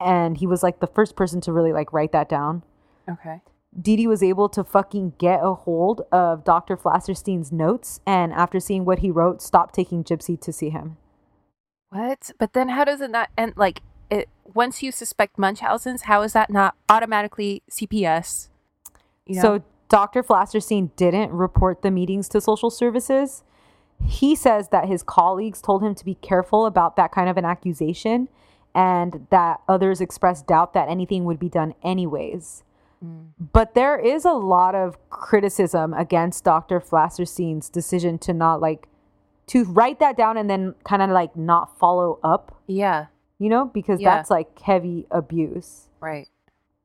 [0.00, 2.62] And he was like the first person to really like write that down.
[3.08, 3.40] Okay.
[3.80, 6.76] Dee Dee was able to fucking get a hold of Dr.
[6.76, 10.96] Flasterstein's notes, and after seeing what he wrote, stopped taking Gypsy to see him.
[11.90, 12.30] What?
[12.38, 13.52] But then how does it not end?
[13.56, 18.48] Like, it once you suspect Munchausen's, how is that not automatically CPS?
[19.26, 19.42] You know?
[19.42, 20.22] So Dr.
[20.22, 23.42] Flasterstein didn't report the meetings to social services.
[24.04, 27.44] He says that his colleagues told him to be careful about that kind of an
[27.44, 28.28] accusation
[28.74, 32.62] and that others expressed doubt that anything would be done anyways.
[33.02, 33.28] Mm.
[33.52, 36.80] But there is a lot of criticism against Dr.
[36.80, 38.88] Flasterstein's decision to not like
[39.48, 43.06] to write that down and then kind of like not follow up, yeah,
[43.38, 44.16] you know, because Yeah.
[44.16, 45.88] that's like heavy abuse.
[46.00, 46.28] right.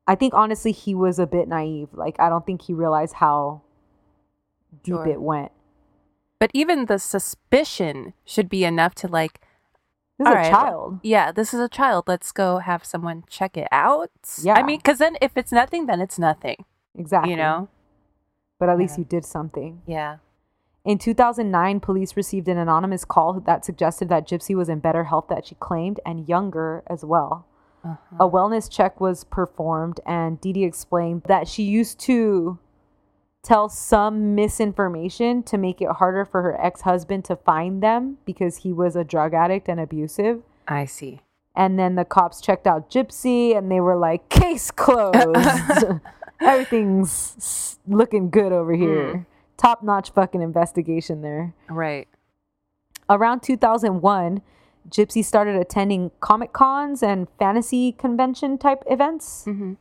[0.06, 1.88] I think honestly he was a bit naive.
[1.92, 3.62] Like I don't think he realized how
[4.82, 5.06] deep Sure.
[5.06, 5.52] it went.
[6.38, 9.40] But even the suspicion should be enough to like,
[10.18, 10.98] This is a right, child.
[11.02, 12.04] yeah, this is a child.
[12.08, 14.10] Let's go have someone check it out.
[14.42, 14.54] Yeah.
[14.54, 16.64] I mean, because then if it's nothing, then it's nothing.
[16.96, 17.30] Exactly.
[17.30, 17.68] You know?
[18.58, 19.00] But at least Yeah.
[19.00, 19.82] you did something.
[19.86, 20.16] Yeah.
[20.84, 25.26] In 2009, police received an anonymous call that suggested that Gypsy was in better health
[25.28, 27.46] than she claimed and younger as well.
[27.84, 28.16] Uh-huh.
[28.20, 32.58] A wellness check was performed, and Dee Dee explained that she used to
[33.42, 38.58] tell some misinformation to make it harder for her ex husband to find them because
[38.58, 40.42] he was a drug addict and abusive.
[40.68, 41.20] I see.
[41.54, 45.16] And then the cops checked out Gypsy and they were like, case closed.
[46.40, 49.26] Everything's looking good over here.
[49.56, 51.54] Top notch fucking investigation there.
[51.68, 52.08] Right.
[53.08, 54.40] Around 2001,
[54.88, 59.44] Gypsy started attending Comic Cons and fantasy convention type events.
[59.46, 59.74] Mm-hmm.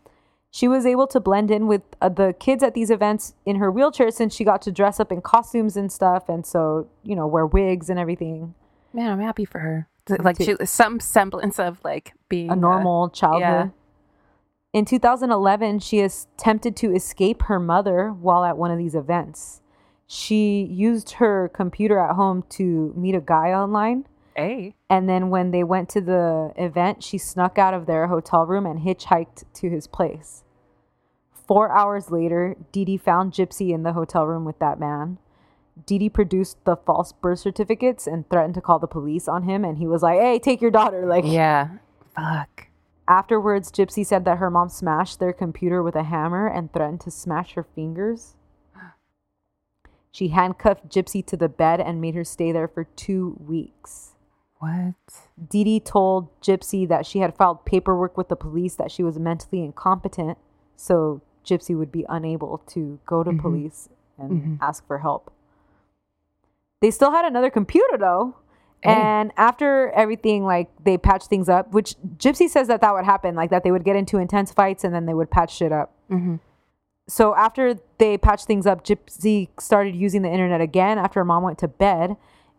[0.52, 3.72] She was able to blend in with uh, the kids at these events in her
[3.72, 6.28] wheelchair since she got to dress up in costumes and stuff.
[6.28, 8.54] And so, you know, wear wigs and everything.
[8.94, 9.88] Man, I'm happy for her.
[10.10, 13.72] Like she, some semblance of like being a normal childhood.
[14.74, 19.62] In 2011, she is tempted to escape her mother while at one of these events.
[20.08, 24.06] She used her computer at home to meet a guy online.
[24.36, 24.76] Hey.
[24.90, 28.66] And then when they went to the event, she snuck out of their hotel room
[28.66, 30.44] and hitchhiked to his place.
[31.48, 35.18] Four hours later, Dee Dee found Gypsy in the hotel room with that man.
[35.86, 39.66] Dee Dee produced the false birth certificates and threatened to call the police on him.
[39.66, 41.06] And he was like, hey, take your daughter.
[41.06, 41.78] Like, Yeah.
[42.16, 42.68] Fuck.
[43.08, 47.12] Afterwards, Gypsy said that her mom smashed their computer with a hammer and threatened to
[47.12, 48.36] smash her fingers.
[50.12, 54.11] She handcuffed Gypsy to the bed and made her stay there for two weeks.
[54.62, 54.94] What?
[55.50, 59.18] Dee Dee told Gypsy that she had filed paperwork with the police that she was
[59.18, 60.38] mentally incompetent,
[60.76, 63.90] so Gypsy would be unable to go to police
[64.20, 65.34] and ask for help.
[66.80, 68.36] They still had another computer though.
[68.84, 68.94] Hey.
[68.94, 73.34] And after everything, like they patched things up, which Gypsy says that that would happen,
[73.34, 75.92] like that they would get into intense fights and then they would patch shit up.
[76.12, 76.40] Mhm.
[77.08, 81.58] So after they patched things up, Gypsy started using the internet again after mom went
[81.60, 82.16] to bed.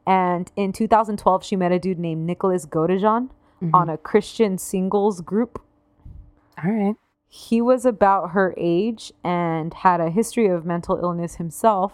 [0.07, 3.31] And in 2012, she met a dude named Nicholas Godejohn
[3.63, 3.75] mm-hmm.
[3.75, 5.63] on a Christian singles group.
[6.63, 6.97] All right.
[7.29, 11.93] He was about her age and had a history of mental illness himself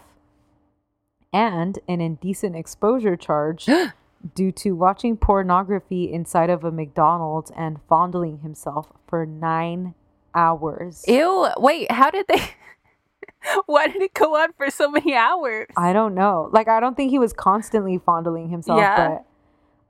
[1.32, 3.68] and an indecent exposure charge
[4.34, 9.94] due to watching pornography inside of a McDonald's and fondling himself for nine
[10.34, 11.04] hours.
[11.06, 11.48] Ew.
[11.58, 12.42] Wait, how did they?
[13.66, 15.66] Why did it go on for so many hours?
[15.76, 16.48] I don't know.
[16.52, 19.08] Like, I don't think he was constantly fondling himself, Yeah.
[19.08, 19.24] but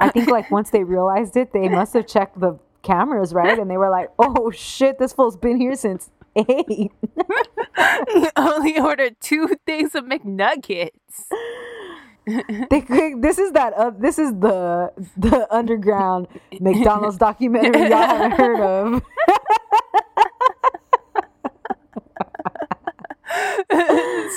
[0.01, 3.59] I think, like, once they realized it, they must have checked the cameras, right?
[3.59, 6.93] And they were like, oh shit, this fool's been here since eight.
[8.13, 10.91] He only ordered two things of McNuggets.
[12.27, 16.27] they, this is that, uh, this is the, the underground
[16.61, 19.03] McDonald's documentary y'all haven't heard of.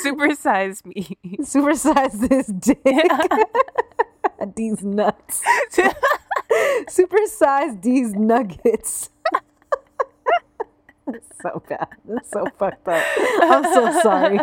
[0.04, 1.18] Supersize me.
[1.40, 2.80] Supersize this dick.
[4.56, 5.42] these nuts.
[6.90, 9.10] Supersize these nuggets.
[11.42, 11.88] So bad.
[12.06, 13.04] That's so fucked up.
[13.42, 14.40] I'm so sorry.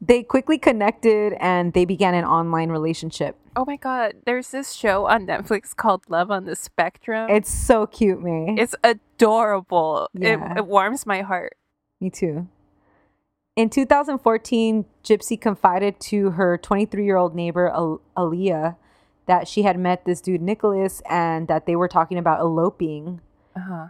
[0.00, 3.36] They quickly connected and they began an online relationship.
[3.56, 7.30] oh my god, there's this show on Netflix called Love on the Spectrum.
[7.30, 8.54] It's so cute, me.
[8.58, 10.08] it's adorable.
[10.12, 10.52] Yeah.
[10.52, 11.56] It, it warms my heart.
[12.00, 12.46] Me too.
[13.56, 18.76] In 2014, Gypsy confided to her 23 year old neighbor, Al- Aaliyah,
[19.24, 23.22] that she had met this dude, Nicholas, and that they were talking about eloping.
[23.56, 23.86] Uh-huh.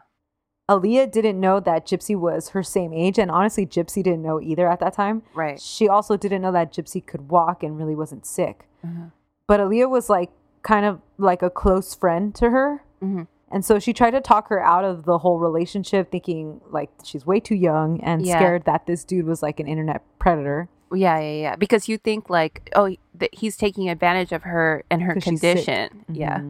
[0.69, 4.69] Aaliyah didn't know that Gypsy was her same age, and honestly, Gypsy didn't know either
[4.69, 5.23] at that time.
[5.35, 5.61] Right.
[5.61, 8.67] She also didn't know that Gypsy could walk and really wasn't sick.
[8.85, 9.12] Mhm.
[9.47, 10.31] But Aaliyah was like
[10.62, 12.83] kind of like a close friend to her.
[13.01, 13.29] Mhm.
[13.49, 17.25] And so she tried to talk her out of the whole relationship, thinking like she's
[17.25, 18.37] way too young and Yeah.
[18.39, 20.69] scared that this dude was like an internet predator.
[20.93, 21.57] Yeah, yeah, yeah.
[21.57, 26.05] Because you think like, oh, that he's taking advantage of her and her condition.
[26.09, 26.41] Yeah.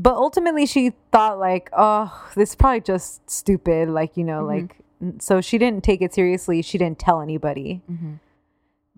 [0.00, 3.88] But ultimately, she thought like, oh, this is probably just stupid.
[3.88, 4.46] Like you know, Mhm.
[4.46, 4.76] like
[5.20, 6.62] so she didn't take it seriously.
[6.62, 7.82] She didn't tell anybody.
[7.90, 8.20] Mhm.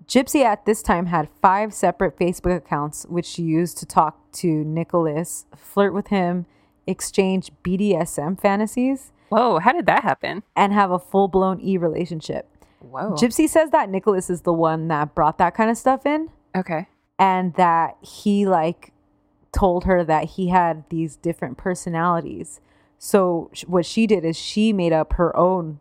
[0.07, 4.65] Gypsy at this time had five separate Facebook accounts, which she used to talk to
[4.65, 6.47] Nicholas, flirt with him,
[6.87, 10.43] exchange BDSM fantasies, Whoa, how did that happen?
[10.57, 12.49] and have a full blown e relationship.
[12.81, 13.13] Whoa.
[13.13, 16.29] Gypsy says that Nicholas is the one that brought that kind of stuff in.
[16.57, 16.89] okay.
[17.19, 18.93] and that he like
[19.53, 22.61] told her that he had these different personalities.
[22.99, 25.81] So sh- what she did is she made up her own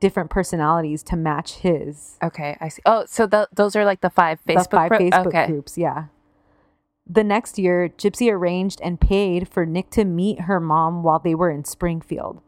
[0.00, 2.16] different personalities to match his.
[2.22, 2.82] Okay, I see.
[2.86, 5.46] Oh, so th- those are like the five Facebook, the five pro- Facebook okay.
[5.46, 6.06] groups, yeah.
[7.06, 11.34] The next year, Gypsy arranged and paid for Nick to meet her mom while they
[11.34, 12.40] were in Springfield.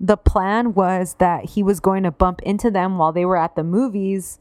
[0.00, 3.54] The plan was that he was going to bump into them while they were at
[3.54, 4.38] the movies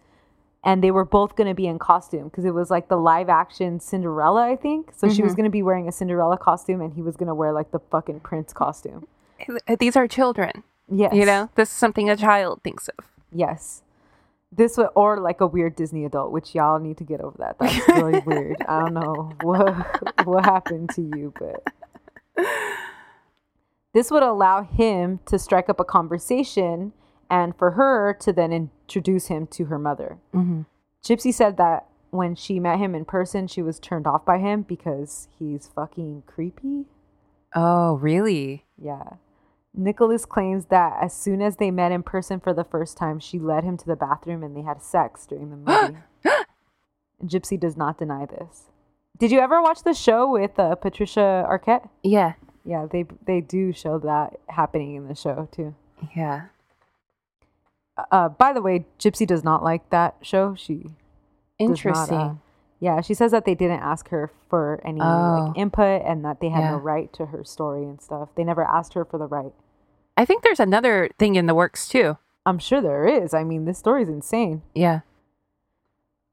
[0.68, 3.30] and they were both going to be in costume because it was like the live
[3.30, 4.92] action Cinderella, I think.
[4.94, 5.38] So she was mm-hmm.
[5.38, 7.80] going to be wearing a Cinderella costume, and he was going to wear like the
[7.80, 9.08] fucking prince costume.
[9.80, 10.64] These are children.
[10.92, 13.06] Yes, You know, this is something a child thinks of.
[13.32, 13.82] Yes.
[14.52, 17.58] This would, or like a weird Disney adult, which y'all need to get over that.
[17.60, 18.58] That's really weird.
[18.68, 21.66] I don't know what what happened to you, but
[23.94, 26.92] this would allow him to strike up a conversation,
[27.30, 28.52] and for her to then
[28.88, 30.18] introduce him to her mother.
[31.04, 34.62] Gypsy said that when she met him in person, she was turned off by him
[34.62, 36.86] because he's fucking creepy.
[37.54, 38.66] Oh, really?
[38.82, 39.16] Yeah.
[39.74, 43.38] Nicholas claims that as soon as they met in person for the first time, she
[43.40, 45.98] led him to the bathroom and they had sex during the movie.
[47.26, 48.64] Gypsy does not deny this.
[49.18, 51.90] Did you ever watch the show with uh, Patricia Arquette?
[52.04, 52.34] Yeah.
[52.64, 55.74] Yeah, they they do show that happening in the show too.
[56.16, 56.48] Yeah.
[58.12, 60.56] Uh, by the way, Gypsy does not like that show.
[60.56, 60.84] She does
[61.60, 62.18] not, Interesting.
[62.18, 62.36] uh,
[62.80, 65.48] yeah, she says that they didn't ask her for any Oh.
[65.48, 68.30] like input and that they had no right to her story and stuff.
[68.36, 69.52] They never asked her for the right.
[70.16, 72.18] I think there's another thing in the works too.
[72.46, 73.34] I'm sure there is.
[73.34, 74.62] I mean, this story's insane.
[74.76, 75.02] Yeah.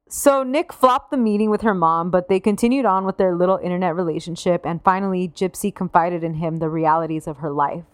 [0.09, 3.57] So Nick flopped the meeting with her mom, but they continued on with their little
[3.57, 7.85] internet relationship, and finally, Gypsy confided in him the realities of her life.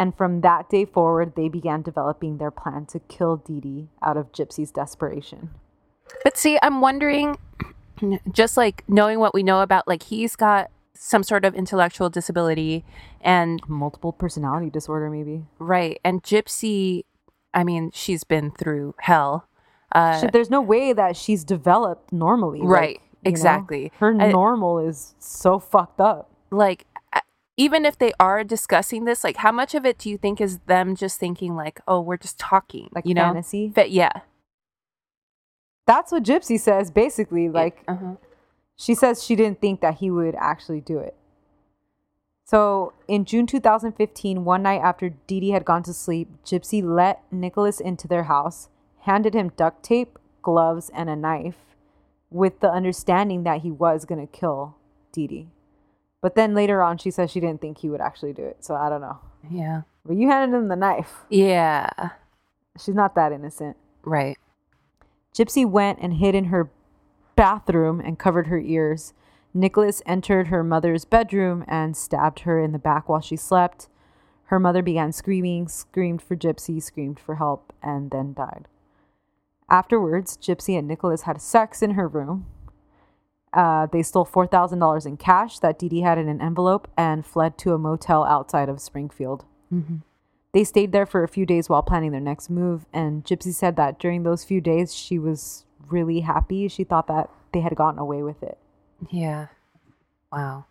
[0.00, 4.16] And from that day forward, they began developing their plan to kill Dee Dee out
[4.16, 5.50] of Gypsy's desperation.
[6.24, 7.36] But see, I'm wondering,
[8.32, 12.84] just like knowing what we know about, like he's got some sort of intellectual disability,
[13.20, 15.44] and Multiple personality disorder, maybe.
[15.58, 17.04] right, and Gypsy,
[17.54, 19.46] I mean, she's been through hell.
[19.92, 22.60] Uh, She- there's no way that she's developed normally.
[22.60, 23.28] like, Right, know?
[23.30, 23.92] exactly.
[23.98, 26.28] Her I- normal is so fucked up.
[26.52, 26.84] like
[27.60, 30.60] even if they are discussing this, like how much of it do you think is
[30.60, 33.24] them just thinking like, oh, we're just talking, Like you know?
[33.24, 33.70] fantasy.
[33.74, 34.22] But yeah,
[35.86, 37.50] That's what Gypsy says, basically.
[37.50, 38.14] Like, uh-huh.
[38.76, 41.14] She says she didn't think that he would actually do it.
[42.46, 47.22] So, in June 2015, one night after Dee Dee had gone to sleep, Gypsy let
[47.30, 51.76] Nicholas into their house, handed him duct tape, gloves, and a knife,
[52.30, 54.76] with the understanding that he was going to kill
[55.12, 55.48] Dee Dee.
[56.22, 58.64] But then later on, she says she didn't think he would actually do it.
[58.64, 59.18] So, I don't know.
[59.50, 61.24] yeah, But you handed him the knife.
[61.30, 61.88] yeah,
[62.78, 63.76] She's not that innocent.
[64.02, 64.36] right.
[65.34, 66.70] Gypsy went and hid in her
[67.36, 69.14] bathroom and covered her ears.
[69.54, 73.88] Nicholas entered her mother's bedroom and stabbed her in the back while she slept.
[74.46, 78.66] Her mother began screaming, screamed for Gypsy, screamed for help, and then died.
[79.68, 82.46] Afterwards, Gypsy and Nicholas had sex in her room.
[83.52, 87.58] Uh, they stole $4,000 in cash that Dee Dee had in an envelope and fled
[87.58, 89.44] to a motel outside of Springfield.
[90.52, 93.76] They stayed there for a few days while planning their next move, and Gypsy said
[93.76, 96.66] that during those few days she was really happy.
[96.68, 98.58] She thought that they had gotten away with it.
[99.10, 99.46] Yeah.
[100.32, 100.64] Wow.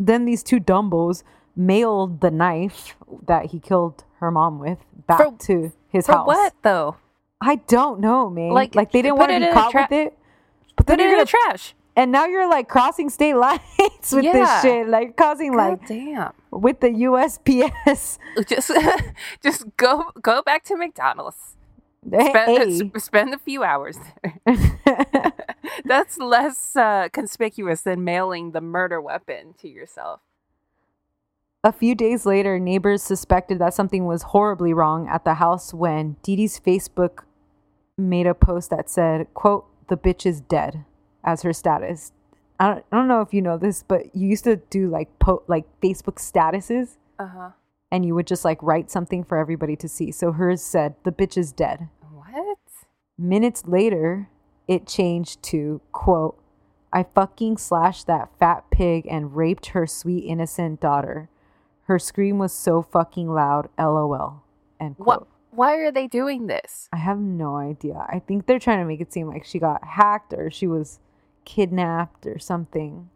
[0.00, 1.22] Then these two dumbos
[1.56, 2.96] mailed the knife
[3.26, 6.26] that he killed her mom with back For- to his For house.
[6.26, 6.96] what though?
[7.40, 8.50] I don't know, man.
[8.50, 10.17] Like, Like, they didn't want to be caught tra- with it.
[10.78, 11.74] But Put then it you're in the gonna, trash.
[11.96, 13.60] and now you're like crossing state lines
[14.12, 14.32] with Yeah.
[14.32, 16.32] this shit, like causing like damn.
[16.50, 18.18] with the USPS.
[18.46, 18.70] Just,
[19.42, 21.56] just go, go back to McDonald's.
[22.06, 22.78] Spend, Hey.
[22.78, 23.98] sp- spend a few hours
[24.46, 25.32] there.
[25.84, 30.20] That's less uh, conspicuous than mailing the murder weapon to yourself.
[31.64, 36.16] A few days later, neighbors suspected that something was horribly wrong at the house when
[36.22, 37.24] Dee Dee's Facebook
[37.98, 40.84] made a post that said, quote, the bitch is dead
[41.24, 42.12] as her status.
[42.60, 45.16] I don't, I don't know if you know this, but you used to do like
[45.18, 47.50] po- like Facebook statuses Uh huh.
[47.90, 50.10] and you would just like write something for everybody to see.
[50.10, 51.88] So hers said, the bitch is dead.
[52.12, 52.58] What?
[53.16, 54.28] Minutes later,
[54.66, 56.38] it changed to, quote,
[56.92, 61.28] I fucking slashed that fat pig and raped her sweet innocent daughter.
[61.82, 64.42] Her scream was so fucking loud, lol.
[64.80, 65.06] End quote.
[65.06, 65.26] What?
[65.50, 66.88] Why are they doing this?
[66.92, 68.06] I have no idea.
[68.08, 70.98] I think they're trying to make it seem like she got hacked or she was
[71.44, 73.08] kidnapped or something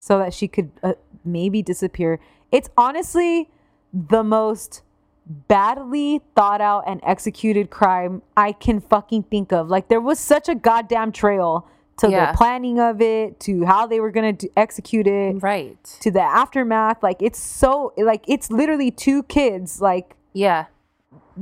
[0.00, 0.94] so that she could uh,
[1.24, 2.20] maybe disappear.
[2.52, 3.48] It's honestly
[3.92, 4.82] the most
[5.26, 9.68] badly thought out and executed crime I can fucking think of.
[9.68, 11.66] Like there was such a goddamn trail
[11.98, 12.32] to Yeah.
[12.32, 15.82] the planning of it, to how they were going to execute it, Right.
[16.00, 17.02] to the aftermath.
[17.02, 20.66] Like it's so like it's literally two kids like Yeah.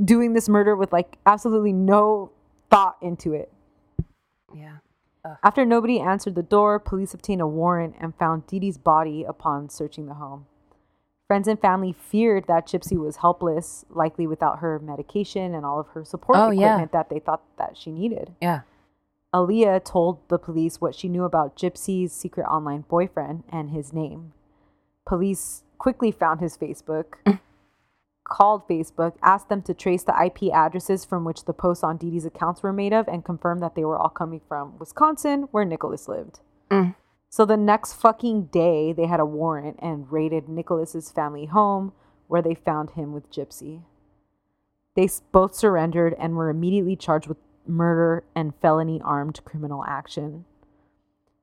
[0.04, 2.30] Doing this murder with like absolutely no
[2.70, 3.52] thought into it.
[4.54, 4.76] Yeah.
[5.42, 9.68] After nobody answered the door, police obtained a warrant and found Dee Dee's body upon
[9.68, 10.46] searching the home.
[11.26, 15.88] Friends and family feared that Gypsy was helpless, likely without her medication and all of
[15.88, 16.68] her support Oh, yeah.
[16.76, 18.32] equipment that they thought that she needed.
[18.40, 18.60] Yeah.
[19.34, 24.32] Aaliyah told the police what she knew about Gypsy's secret online boyfriend and his name.
[25.06, 27.16] Police quickly found his Facebook,
[28.28, 32.24] called Facebook, asked them to trace the IP addresses from which the posts on Dee's
[32.24, 36.08] accounts were made of, and confirmed that they were all coming from Wisconsin, where Nicholas
[36.08, 36.40] lived.
[36.70, 36.94] Mm.
[37.30, 41.92] So the next fucking day, they had a warrant and raided Nicholas's family home,
[42.26, 43.82] where they found him with Gypsy.
[44.94, 50.44] They both surrendered and were immediately charged with murder and felony armed criminal action.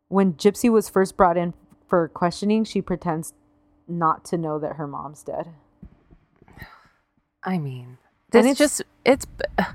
[0.07, 1.53] When Gypsy was first brought in
[1.87, 3.33] for questioning, she pretends
[3.87, 5.49] not to know that her mom's dead.
[7.45, 7.97] I mean,
[8.33, 9.25] And this it's- just it's.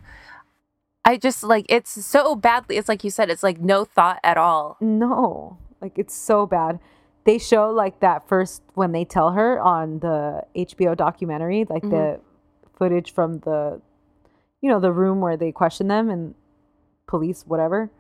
[1.03, 2.77] I just like it's so badly.
[2.77, 3.31] It's like you said.
[3.31, 4.77] It's like no thought at all.
[4.81, 6.79] No, like it's so bad.
[7.25, 11.89] They show like that first when they tell her on the HBO documentary, like the
[11.89, 12.77] mm-hmm.
[12.77, 13.81] footage from the,
[14.61, 16.35] you know, the room where they question them and
[17.07, 17.91] police, whatever.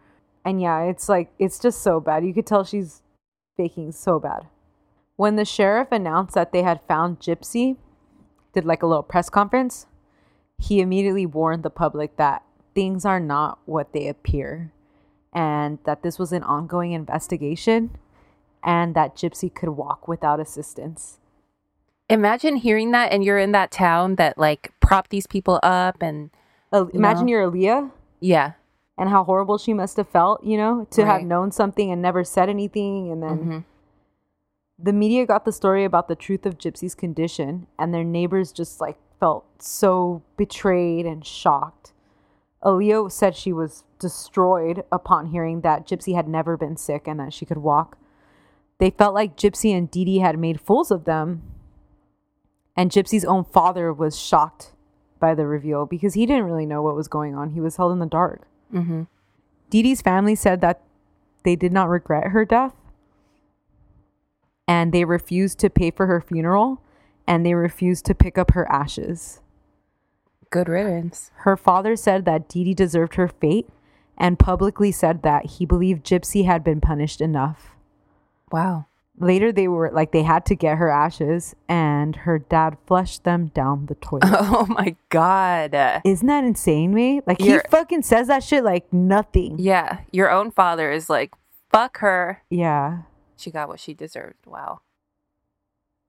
[0.44, 2.24] And yeah, it's like, it's just so bad.
[2.24, 3.02] You could tell she's
[3.56, 4.46] faking so bad.
[5.16, 7.76] When the sheriff announced that they had found Gypsy,
[8.52, 9.86] did like a little press conference,
[10.58, 12.42] he immediately warned the public that
[12.74, 14.72] things are not what they appear
[15.32, 17.96] and that this was an ongoing investigation
[18.62, 21.18] and that Gypsy could walk without assistance.
[22.08, 26.30] Imagine hearing that, and you're in that town that like prop these people up, and
[26.72, 27.30] Uh, imagine know?
[27.30, 27.90] you're Aaliyah
[28.20, 28.52] yeah,
[28.98, 32.22] and how horrible she must have felt, you know, to have known something and never
[32.24, 33.10] said anything.
[33.10, 33.64] And then Mhm.
[34.82, 38.80] The media got the story about the truth of Gypsy's condition, and their neighbors just
[38.80, 41.92] like felt so betrayed and shocked.
[42.64, 47.32] Aaliyah said she was destroyed upon hearing that Gypsy had never been sick and that
[47.32, 47.98] she could walk.
[48.78, 51.42] They felt like Gypsy and Dee Dee had made fools of them.
[52.76, 54.72] And Gypsy's own father was shocked
[55.18, 57.50] by the reveal because he didn't really know what was going on.
[57.50, 58.46] He was held in the dark.
[58.72, 59.06] Mhm.
[59.68, 60.82] Dee Dee's family said that
[61.44, 62.74] they did not regret her death
[64.70, 66.80] and they refused to pay for her funeral
[67.26, 69.40] and they refused to pick up her ashes.
[70.50, 71.30] good riddance.
[71.46, 73.68] Her father said that Dee Dee deserved her fate
[74.16, 77.76] and publicly said that he believed Gypsy had been punished enough.
[78.52, 78.86] Wow.
[79.18, 83.48] Later, they were like, they had to get her ashes and her dad flushed them
[83.54, 84.24] down the toilet.
[84.32, 85.74] Oh my god.
[86.04, 87.20] Isn't that insane, me?
[87.26, 89.56] Like, You're- he fucking says that shit like nothing.
[89.58, 91.30] Yeah, your own father is like,
[91.70, 92.42] fuck her.
[92.50, 93.02] yeah.
[93.40, 94.46] She got what she deserved.
[94.46, 94.80] Wow.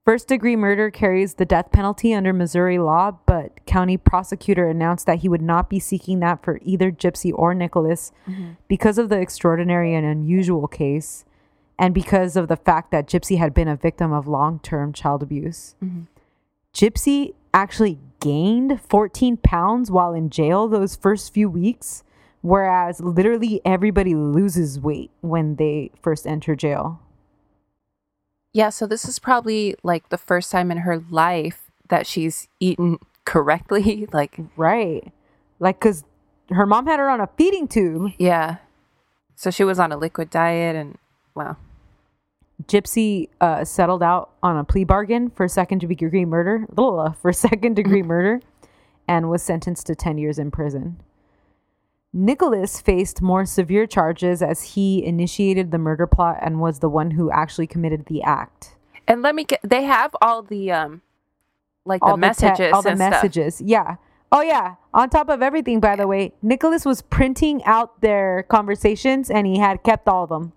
[0.04, 5.20] First degree murder carries the death penalty under Missouri law, but county prosecutor announced that
[5.20, 8.52] he would not be seeking that for either Gypsy or Nicholas mm-hmm.
[8.66, 11.24] because of the extraordinary and unusual case
[11.78, 15.76] and because of the fact that Gypsy had been a victim of long-term child abuse.
[15.82, 16.02] Mm-hmm.
[16.74, 22.02] Gypsy actually gained 14 pounds while in jail those first few weeks,
[22.40, 27.00] whereas literally everybody loses weight when they first enter jail.
[28.52, 32.98] Yeah, so this is probably like the first time in her life that she's eaten
[33.24, 34.06] correctly.
[34.12, 35.12] Like, Right.
[35.58, 36.04] Like, because
[36.50, 38.12] her mom had her on a feeding tube.
[38.18, 38.56] yeah.
[39.34, 40.98] So she was on a liquid diet and
[41.34, 41.56] wow.
[42.64, 47.74] Gypsy uh, settled out on a plea bargain for second degree murder, ugh, for second
[47.74, 48.40] degree murder,
[49.08, 51.02] and was sentenced to 10 years in prison.
[52.12, 57.12] Nicholas faced more severe charges as he initiated the murder plot and was the one
[57.12, 58.76] who actually committed the act.
[59.08, 61.02] And let me get they have all the um
[61.84, 63.10] like the all messages te- all the and stuff.
[63.10, 63.60] messages.
[63.60, 63.96] Yeah.
[64.30, 64.76] Oh yeah.
[64.94, 69.58] On top of everything, by the way, Nicholas was printing out their conversations and he
[69.58, 70.52] had kept all of them.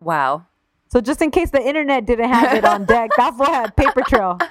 [0.00, 0.46] Wow.
[0.88, 4.02] So just in case the internet didn't have it on deck, that fool had paper
[4.06, 4.38] trail.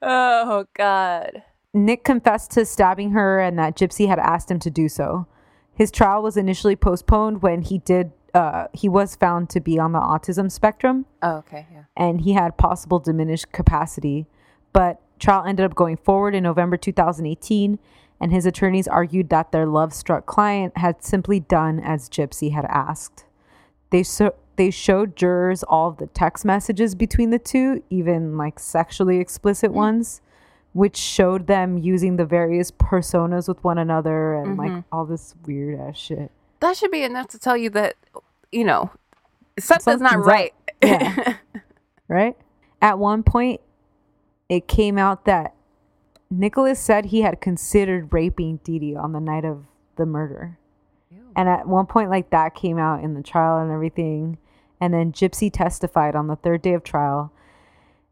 [0.00, 1.42] Oh god.
[1.74, 5.26] Nick confessed to stabbing her and that Gypsy had asked him to do so.
[5.74, 9.92] His trial was initially postponed when he did uh, he was found to be on
[9.92, 11.84] the autism spectrum Oh, okay, yeah.
[11.96, 14.26] and he had possible diminished capacity.
[14.74, 17.78] But trial ended up going forward in November 2018
[18.20, 23.24] and his attorneys argued that their love-struck client had simply done as Gypsy had asked.
[23.90, 28.58] They so they showed jurors all of the text messages between the two, even like
[28.58, 30.20] sexually explicit ones,
[30.72, 34.94] which showed them using the various personas with one another and like mm-hmm.
[34.94, 36.30] all this weird ass shit.
[36.60, 37.94] That should be enough to tell you that
[38.52, 38.90] you know
[39.58, 40.32] something's, not Something's up.
[40.32, 40.54] right.
[40.82, 41.36] Yeah.
[42.06, 42.36] right?
[42.80, 43.60] At one point,
[44.48, 45.54] it came out that
[46.30, 49.64] Nicholas said he had considered raping Dee Dee on the night of
[49.96, 50.58] the murder.
[51.38, 54.38] And at one point, like that came out in the trial and everything.
[54.80, 57.32] And then Gypsy testified on the third day of trial.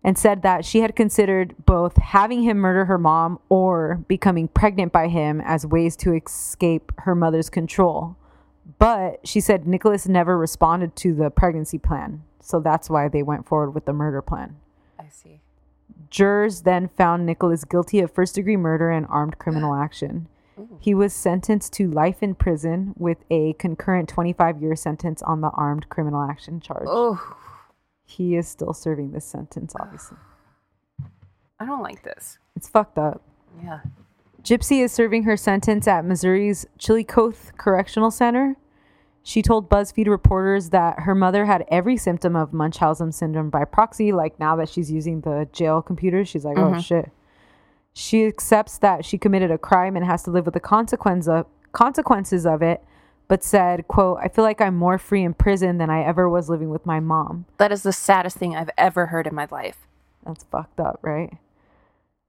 [0.07, 4.93] And said that she had considered both having him murder her mom or becoming pregnant
[4.93, 8.17] by him as ways to escape her mother's control.
[8.79, 12.23] But she said Nicholas never responded to the pregnancy plan.
[12.41, 14.55] So that's why they went forward with the murder plan.
[14.97, 15.41] I see.
[16.09, 20.29] Jurors then found Nicholas guilty of first degree murder and armed criminal action.
[20.79, 25.51] He was sentenced to life in prison with a concurrent 25 year sentence on the
[25.51, 26.87] armed criminal action charge.
[26.87, 27.21] Oh,
[28.07, 30.17] He is still serving this sentence, obviously.
[31.59, 32.39] I don't like this.
[32.55, 33.23] It's fucked up.
[33.63, 33.81] Yeah.
[34.43, 38.57] Gypsy is serving her sentence at Missouri's Chillicothe Correctional Center.
[39.25, 44.13] She told BuzzFeed reporters that her mother had every symptom of Munchausen syndrome by proxy.
[44.13, 46.81] Like now that she's using the jail computer, she's like, oh mm-hmm.
[46.81, 47.11] shit.
[47.93, 51.47] She accepts that she committed a crime and has to live with the consequence of,
[51.73, 52.85] consequences of it,
[53.29, 56.49] but said, quote, I feel like I'm more free in prison than I ever was
[56.49, 57.47] living with my mom.
[57.59, 59.87] That is the saddest thing I've ever heard in my life.
[60.25, 61.37] That's fucked up, right?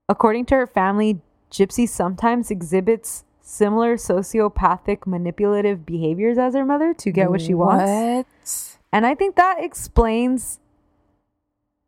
[0.10, 1.22] According to her family,
[1.52, 7.89] Gypsy sometimes exhibits similar sociopathic manipulative behaviors as her mother to get what she wants.
[7.89, 8.78] What?
[8.91, 10.60] And I think that explains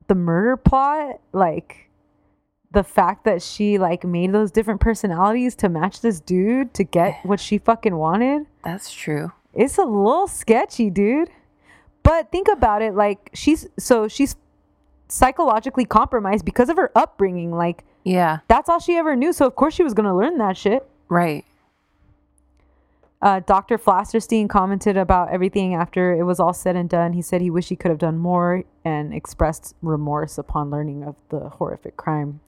[0.07, 1.89] the murder plot, like
[2.72, 7.20] the fact that she like made those different personalities to match this dude to get
[7.26, 8.45] what she fucking wanted.
[8.63, 9.32] That's true.
[9.53, 11.30] It's a little sketchy, dude.
[12.03, 14.36] But think about it like she's so she's
[15.07, 17.51] psychologically compromised because of her upbringing.
[17.51, 18.39] Like Yeah.
[18.47, 19.34] that's all she ever knew.
[19.34, 20.88] So of course she was gonna learn that shit.
[21.09, 21.45] Right.
[23.22, 23.78] Uh, Dr.
[23.78, 27.11] Flasterstein commented about everything after it was all said and done.
[27.13, 31.15] He said he wished he could have done more and expressed remorse upon learning of
[31.28, 32.39] the horrific crime.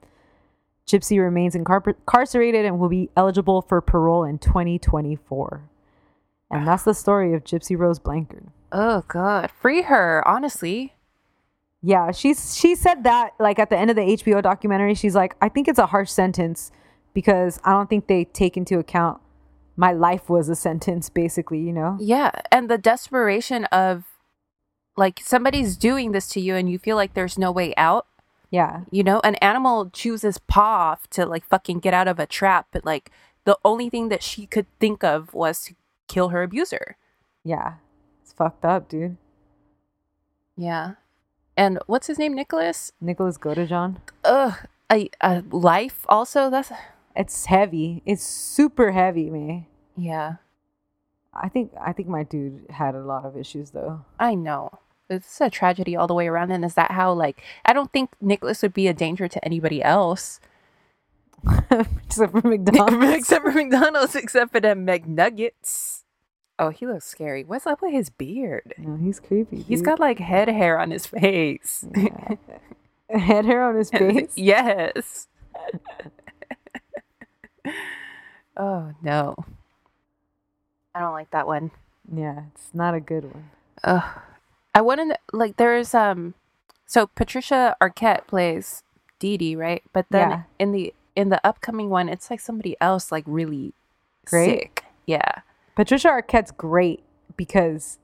[0.91, 5.69] Gypsy remains incarcerated and will be eligible for parole in 2024.
[6.49, 8.47] And that's the story of Gypsy Rose Blanchard.
[8.71, 9.49] Oh God.
[9.51, 10.27] Free her.
[10.27, 10.93] Honestly.
[11.81, 15.35] Yeah, she's she said that like at the end of the HBO documentary, she's like,
[15.41, 16.71] I think it's a harsh sentence
[17.13, 19.21] because I don't think they take into account
[19.75, 21.97] my life was a sentence, basically, you know?
[21.99, 24.03] Yeah, and the desperation of
[24.97, 28.05] like somebody's doing this to you and you feel like there's no way out.
[28.51, 28.81] Yeah.
[28.91, 32.67] You know, an animal chooses paw off to like fucking get out of a trap,
[32.71, 33.09] but like
[33.45, 35.75] the only thing that she could think of was to
[36.07, 36.97] kill her abuser.
[37.43, 37.75] Yeah.
[38.21, 39.17] It's fucked up, dude.
[40.57, 40.93] Yeah.
[41.57, 42.33] And what's his name?
[42.35, 42.91] Nicholas?
[43.01, 43.97] Nicholas Godejohn.
[44.23, 44.53] Ugh.
[44.91, 46.49] A, a life also?
[46.49, 46.71] That's
[47.15, 48.03] It's heavy.
[48.05, 49.65] It's super heavy, man.
[49.97, 50.35] yeah.
[51.33, 54.03] I think I think my dude had a lot of issues though.
[54.19, 54.69] I know.
[55.11, 56.51] It's a tragedy all the way around.
[56.51, 59.83] And is that how like I don't think Nicholas would be a danger to anybody
[59.83, 60.39] else.
[62.05, 63.15] Except for McDonald's.
[63.17, 66.03] except for McDonald's, except for the McNuggets.
[66.59, 67.43] Oh, he looks scary.
[67.43, 68.75] What's up with his beard?
[68.77, 69.61] no, he's creepy.
[69.63, 71.85] He's got like head hair on his face.
[73.09, 74.33] head hair on his face.
[74.35, 75.27] yes.
[78.57, 79.35] oh no.
[80.93, 81.71] I don't like that one.
[82.13, 83.49] yeah, it's not a good one.
[83.83, 84.03] Ugh.
[84.73, 86.33] I want to like there's um
[86.85, 88.83] so Patricia Arquette plays
[89.19, 89.83] Dee Dee, right?
[89.93, 90.41] But then Yeah.
[90.59, 93.73] in the in the upcoming one, it's like somebody else like really
[94.25, 94.59] Great?
[94.61, 94.83] sick.
[95.05, 95.41] Yeah.
[95.75, 97.03] Patricia Arquette's great
[97.37, 97.97] because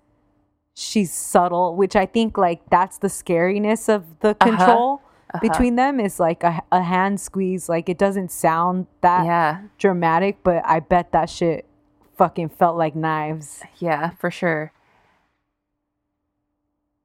[0.74, 4.50] she's subtle, which I think like that's the scariness of the Uh-huh.
[4.58, 5.02] control
[5.34, 5.40] Uh-huh.
[5.42, 7.68] between them is like a, a hand squeeze.
[7.70, 9.62] Like it doesn't sound that yeah.
[9.78, 11.66] dramatic, but I bet that shit
[12.18, 13.64] fucking felt like knives.
[13.80, 14.72] Yeah, for sure.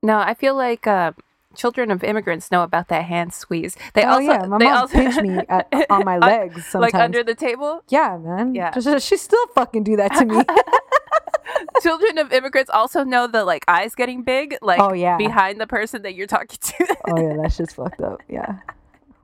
[0.02, 1.12] No, I feel like uh,
[1.54, 3.76] children of immigrants know about that hand squeeze.
[3.94, 6.92] They oh also, yeah, my they mom also pinched me at, on my legs sometimes.
[6.92, 7.82] like under the table.
[7.88, 8.54] yeah, man.
[8.54, 8.72] Yeah.
[8.72, 10.42] Just- she still fucking do that to me.
[11.82, 15.16] children of immigrants also know the like eyes getting big, like Oh, yeah.
[15.16, 16.96] behind the person that you're talking to.
[17.08, 18.20] oh yeah, that shit's fucked up.
[18.28, 18.58] Yeah.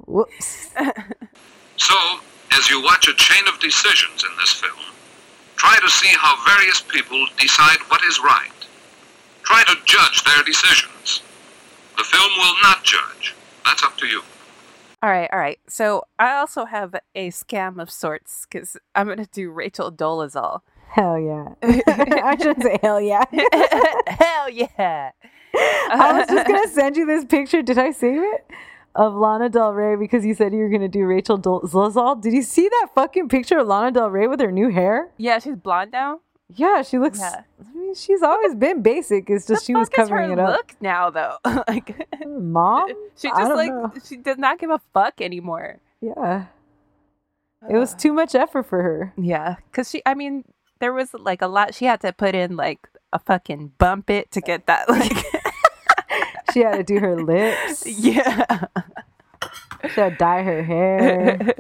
[0.07, 0.71] Whoops.
[1.77, 1.95] So,
[2.53, 4.79] as you watch a chain of decisions in this film,
[5.57, 8.51] try to see how various people decide what is right.
[9.49, 11.23] Try to judge their decisions.
[11.97, 13.35] The film will not judge.
[13.65, 14.21] That's up to you.
[15.03, 15.59] all right, all right.
[15.69, 20.61] So I also have a scam of sorts because I'm gonna do Rachel Dolezal.
[20.91, 21.55] Hell yeah.
[21.63, 23.25] I shouldn't say hell yeah.
[24.07, 25.11] Hell yeah!
[25.55, 27.63] I was just gonna send you this picture.
[27.63, 28.47] Did I save it?
[28.95, 32.21] Of Lana Del Rey because you said you were gonna do Rachel Dol- Zlazal.
[32.21, 35.11] Did you see that fucking picture of Lana Del Rey with her new hair?
[35.19, 36.21] Yeah, she's blonde now.
[36.55, 37.19] Yeah, she looks.
[37.21, 37.43] Yeah.
[37.61, 39.29] I mean, she's always been basic.
[39.29, 40.49] It's just The she was covering it up.
[40.57, 41.37] Look now though,
[41.69, 43.93] like mm, Mom, she just like know.
[44.09, 45.79] she does not give a fuck anymore.
[46.01, 46.47] yeah,
[47.69, 49.13] it was too much effort for her.
[49.19, 50.45] Yeah, because she, I mean,
[50.81, 54.31] there was like a lot she had to put in, like a fucking bump it
[54.33, 55.27] to get that, like,
[56.55, 57.85] She had to do her lips.
[57.87, 58.65] yeah.
[59.91, 61.55] Should dye her hair.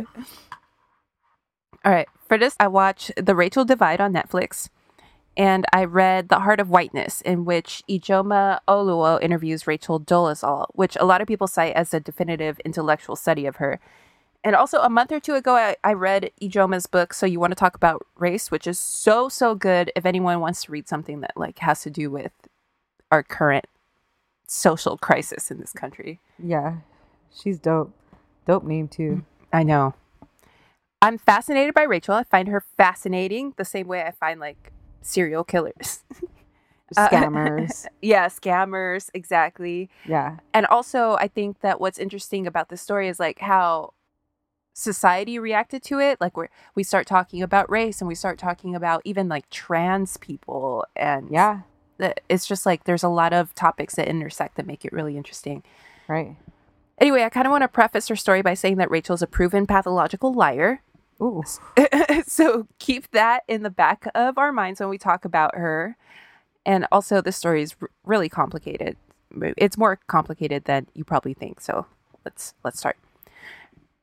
[1.85, 2.09] All right.
[2.27, 4.69] For this, I watch The Rachel Divide on Netflix.
[5.39, 10.97] And I read The Heart of Whiteness, in which Ijeoma Oluo interviews Rachel Dolezal, which
[10.99, 13.79] a lot of people cite as a definitive intellectual study of her.
[14.43, 17.53] And also, a month or two ago, I, I read Ijeoma's book, So You Want
[17.53, 21.21] to Talk About Race, which is so, so good if anyone wants to read something
[21.21, 22.33] that like has to do with
[23.13, 23.67] our current
[24.47, 26.21] social crisis in this country.
[26.43, 26.79] yeah,
[27.33, 27.93] she's dope.
[28.47, 29.25] Dope name too.
[29.53, 29.95] I know.
[31.01, 32.15] I'm fascinated by Rachel.
[32.15, 34.73] I find her fascinating the same way I find like
[35.03, 36.01] serial killers.
[36.97, 37.85] Uh, Scammers.
[38.01, 39.91] yeah, scammers, exactly.
[40.07, 40.39] yeah.
[40.55, 43.93] And also, I think that what's interesting about this story is like how
[44.73, 46.19] society reacted to it.
[46.19, 50.17] Like we we start talking about race and we start talking about even like trans
[50.17, 51.61] people and Yeah.
[51.99, 55.19] the- it's just like there's a lot of topics that intersect that make it really
[55.19, 55.63] interesting.
[56.09, 56.37] Right.
[56.99, 59.67] Anyway, I kind of want to preface her story by saying that Rachel's a proven
[59.67, 60.81] pathological liar.
[61.21, 61.43] Ooh.
[62.27, 65.97] so keep that in the back of our minds when we talk about her.
[66.65, 68.97] And also, the story is r- really complicated.
[69.57, 71.61] It's more complicated than you probably think.
[71.61, 71.87] So
[72.25, 72.97] let's let's start.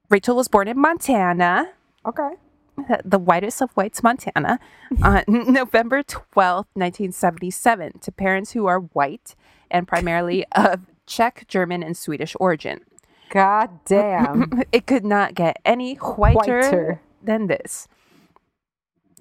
[0.10, 1.70] Rachel was born in Montana,
[2.06, 2.30] Okay.
[3.06, 4.60] the whitest of whites, Montana,
[5.02, 9.36] on November twelfth, 1977, to parents who are white
[9.72, 12.82] and primarily of Czech, German, and Swedish origin.
[13.36, 14.62] God damn.
[14.72, 17.02] it could not get any whiter, Whiter.
[17.22, 17.88] than this.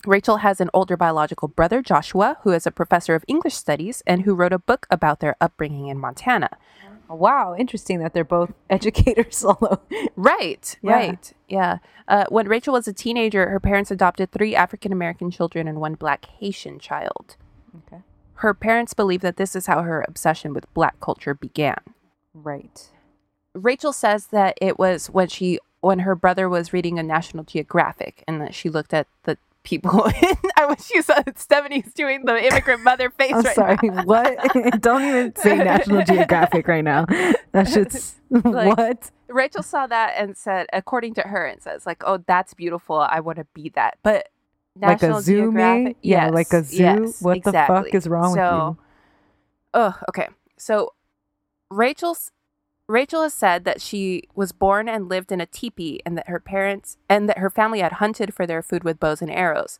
[0.06, 4.22] Rachel has an older biological brother, Joshua, who is a professor of English studies and
[4.22, 6.50] who wrote a book about their upbringing in Montana.
[7.08, 7.54] wow.
[7.58, 9.44] Interesting that they're both educators.
[9.44, 9.80] Although.
[10.14, 10.92] Right, Yeah.
[10.92, 11.32] right.
[11.48, 11.78] Yeah.
[12.06, 15.94] Uh, when Rachel was a teenager, her parents adopted three African American children and one
[15.94, 17.36] black Haitian child.
[17.88, 18.02] Okay.
[18.34, 21.78] Her parents believe that this is how her obsession with black culture began.
[22.32, 22.90] Right.
[23.54, 28.24] Rachel says that it was when she when her brother was reading a National Geographic
[28.26, 32.42] and that she looked at the people in I wish you saw Stephanie's doing the
[32.44, 33.76] immigrant mother face I'm right sorry.
[33.82, 34.02] now.
[34.04, 34.36] What?
[34.80, 37.06] Don't even say National Geographic right now.
[37.52, 39.10] That shit's Like- what?
[39.28, 42.98] Rachel saw that and said, according to her, and says like, "Oh, that's beautiful.
[42.98, 44.28] I want to be that." But
[44.80, 45.96] Like a National zoo, Geographic, me?
[46.02, 46.76] Yeah, like a yes, zoo?
[46.82, 48.76] yes, What the fuck is wrong with so,
[49.72, 50.28] Oh, okay.
[50.56, 50.92] So
[51.70, 52.30] Rachel's
[52.86, 56.40] Rachel has said that she was born and lived in a teepee and that her
[56.40, 59.78] parents and that her family had hunted for their food with bows and arrows.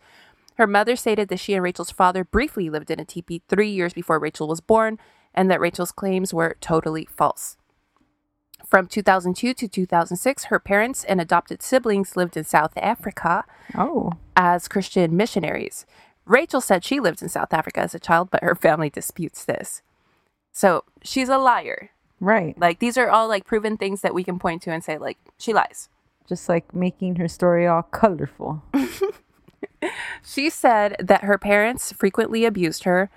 [0.56, 3.92] Her mother stated that she and Rachel's father briefly lived in a teepee three years
[3.92, 4.98] before Rachel was born
[5.34, 7.56] and that Rachel's claims were totally false.
[8.64, 13.44] From 2002 to 2006, her parents and adopted siblings lived in South Africa
[13.76, 14.12] Oh.
[14.36, 15.84] as Christian missionaries.
[16.24, 19.82] Rachel said she lived in South Africa as a child, but her family disputes this.
[20.52, 21.90] So she's a liar.
[22.24, 22.58] Right.
[22.58, 25.18] Like these are all like proven things that we can point to and say like
[25.38, 25.88] she lies.
[26.28, 28.62] Just like making her story all colorful.
[30.24, 33.10] She said that her parents frequently abused her.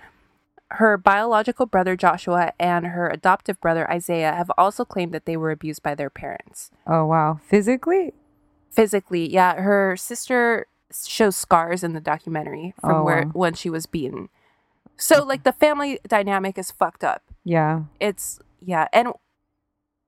[0.72, 5.52] Her biological brother Joshua and her adoptive brother Isaiah have also claimed that they were
[5.52, 6.72] abused by their parents.
[6.86, 7.40] Oh wow.
[7.48, 8.14] Physically?
[8.70, 10.68] Physically, yeah, her sister
[11.06, 13.32] shows scars in the documentary from Oh, where wow.
[13.34, 14.28] when she was beaten.
[14.98, 17.24] So like the family dynamic is fucked up.
[17.46, 17.84] Yeah.
[18.02, 19.10] it's yeah and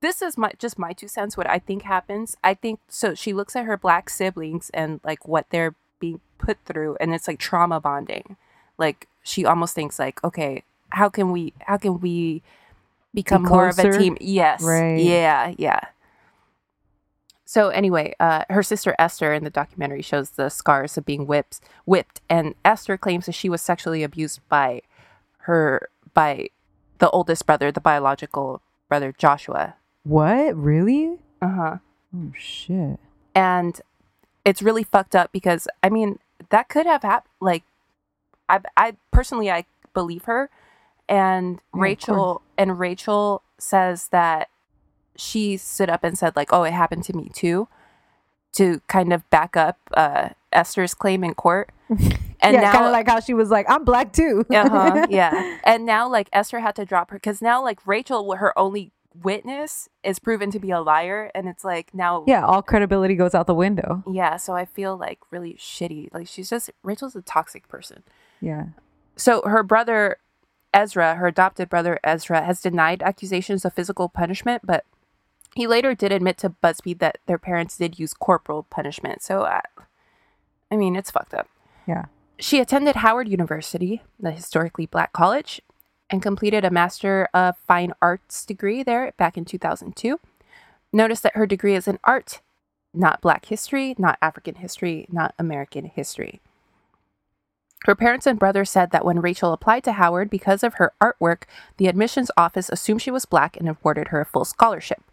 [0.02, 2.38] this is my just my two cents what i think happens.
[2.43, 6.58] I think so she looks at her black siblings and like what they're being put
[6.66, 8.38] through and it's like trauma bonding.
[8.78, 12.41] Like she almost thinks like okay how can we how can we
[13.14, 14.18] become more of a team?
[14.22, 14.64] Yes.
[14.64, 15.00] Right.
[15.00, 15.82] yeah yeah.
[17.45, 21.60] So anyway uh, her sister esther in the documentary shows the scars of being whipped
[21.86, 24.82] whipped and esther claims that she was sexually abused by
[25.39, 26.50] her by
[27.00, 29.76] the oldest brother, the biological brother Joshua.
[30.04, 30.56] What?
[30.56, 31.18] Really?
[31.41, 31.78] Uh huh.
[32.16, 33.00] Oh shit.
[33.36, 33.80] And
[34.45, 36.20] it's really fucked up because I mean
[36.50, 37.32] that could have happened.
[37.39, 37.64] Like,
[38.47, 40.50] I I personally I believe her,
[41.08, 44.50] and Yeah, Rachel and Rachel says that
[45.16, 47.68] she stood up and said like, "Oh, it happened to me too,"
[48.54, 51.70] to kind of back up uh, Esther's claim in court.
[52.42, 55.58] And yeah, now, kind of like how she was like, "I'm black too." uh-huh, yeah.
[55.64, 59.90] And now like Esther had to drop her because now like Rachel, her only witness,
[60.04, 63.48] is proven to be a liar, and it's like now, yeah, all credibility goes out
[63.48, 64.04] the window.
[64.10, 64.38] yeah.
[64.38, 66.14] So I feel like really shitty.
[66.14, 68.04] Like she's just Rachel's a toxic person.
[68.40, 68.68] Yeah.
[69.18, 70.18] So her brother
[70.74, 74.86] Ezra, her adopted brother Ezra, has denied accusations of physical punishment, but
[75.56, 79.22] he later did admit to BuzzFeed that their parents did use corporal punishment.
[79.24, 79.62] So, uh,
[80.72, 81.48] I mean, it's fucked up.
[81.88, 82.06] Yeah.
[82.40, 85.62] She attended Howard University, the historically black college,
[86.10, 90.20] and completed a Master of Fine Arts degree there back in 2002.
[90.94, 92.42] Notice that her degree is in art,
[92.94, 96.42] not Black history, not African history, not American history.
[97.86, 101.44] Her parents and brother said that when Rachel applied to Howard because of her artwork,
[101.78, 105.04] the admissions office assumed she was black and awarded her a full scholarship.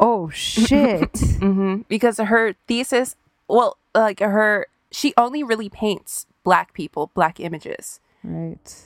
[0.00, 1.16] Oh shit.
[1.38, 3.16] hmm Because her thesis,
[3.48, 7.98] well, like her, she only really paints black people, black images.
[8.22, 8.84] right.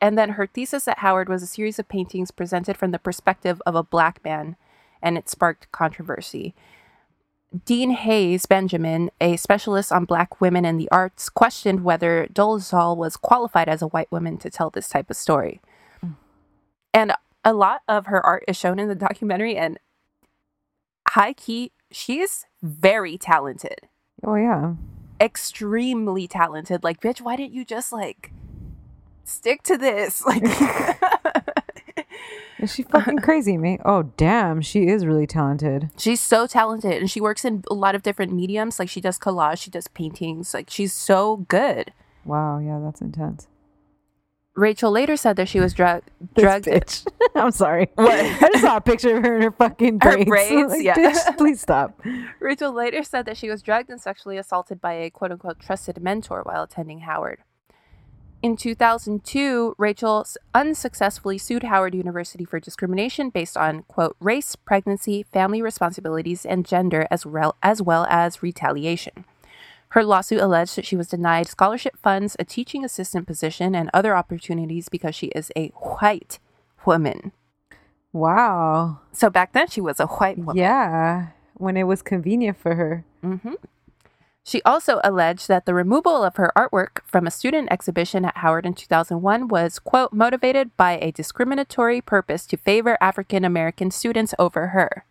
[0.00, 3.60] And then her thesis at Howard was a series of paintings presented from the perspective
[3.66, 4.54] of a black man,
[5.02, 6.54] and it sparked controversy.
[7.66, 13.16] Dean Hayes Benjamin, a specialist on black women in the arts, questioned whether Dolezal was
[13.16, 15.60] qualified as a white woman to tell this type of story.
[16.00, 16.12] Hmm.
[16.94, 17.12] And
[17.44, 19.80] a lot of her art is shown in the documentary, and
[21.08, 23.80] high key, she is very talented,
[24.24, 24.74] Oh yeah.
[25.20, 26.82] Extremely talented.
[26.82, 28.32] Like, bitch, why didn't you just like
[29.24, 30.22] stick to this?
[30.26, 30.44] Like,
[32.58, 33.80] Is she fucking crazy, mate?
[33.86, 35.90] Oh damn, she is really talented.
[35.96, 38.78] She's so talented and she works in a lot of different mediums.
[38.78, 40.52] Like she does collage, she does paintings.
[40.52, 41.92] Like she's so good.
[42.24, 43.48] Wow, yeah, that's intense.
[44.60, 46.02] Rachel later said that she was drug
[46.36, 46.66] drugged.
[46.66, 47.06] bitch.
[47.34, 47.88] I'm sorry.
[47.98, 50.28] I just saw a picture of her in her fucking Her braids.
[50.28, 51.32] braids, Like, yeah.
[51.38, 51.98] please stop.
[52.40, 56.02] Rachel later said that she was drugged and sexually assaulted by a quote unquote trusted
[56.02, 57.38] mentor while attending Howard.
[58.42, 65.60] In 2002, Rachel unsuccessfully sued Howard University for discrimination based on, quote, race, pregnancy, family
[65.60, 69.24] responsibilities, and gender, as, rel- as well as retaliation.
[69.90, 74.16] Her lawsuit alleged that she was denied scholarship funds, a teaching assistant position, and other
[74.16, 75.68] opportunities because she is a
[76.00, 76.38] white
[76.86, 77.32] woman.
[78.12, 79.00] Wow.
[79.12, 80.56] So back then, she was a white woman.
[80.56, 81.28] Yeah.
[81.54, 83.04] When it was convenient for her.
[83.24, 83.54] Mm-hmm.
[84.44, 88.66] She also alleged that the removal of her artwork from a student exhibition at Howard
[88.66, 94.68] in 2001 was, quote, motivated by a discriminatory purpose to favor African American students over
[94.68, 95.04] her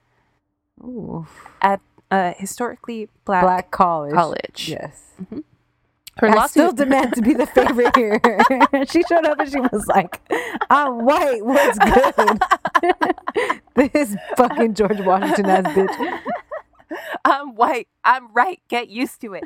[0.81, 1.27] Ooh.
[1.61, 1.79] at
[2.11, 4.13] a historically black, Black college.
[4.13, 4.69] college.
[4.69, 5.13] Yes.
[5.21, 5.39] Mm-hmm.
[6.17, 6.49] Her I lawsuit.
[6.51, 8.19] still demand to be the favorite here.
[8.89, 10.19] she showed up and she was like,
[10.69, 11.45] I'm white.
[11.45, 12.41] What's good?
[13.93, 16.19] this fucking George Washington ass bitch.
[17.23, 17.87] I'm white.
[18.03, 18.59] I'm right.
[18.67, 19.45] Get used to it.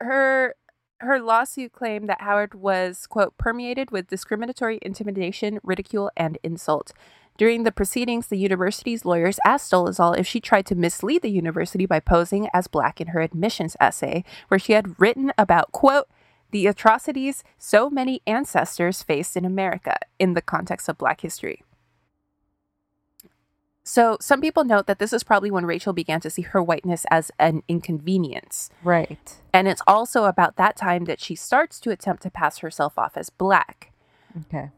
[0.00, 0.54] her
[1.00, 6.92] her lawsuit claimed that Howard was quote permeated with discriminatory intimidation, ridicule, and insult.
[7.42, 11.86] During the proceedings, the university's lawyers asked Dolezal if she tried to mislead the university
[11.86, 16.06] by posing as black in her admissions essay, where she had written about quote
[16.52, 21.64] the atrocities so many ancestors faced in America in the context of black history.
[23.82, 27.04] So, some people note that this is probably when Rachel began to see her whiteness
[27.10, 28.70] as an inconvenience.
[28.84, 29.40] Right.
[29.52, 33.16] And it's also about that time that she starts to attempt to pass herself off
[33.16, 33.90] as black.
[34.42, 34.70] Okay.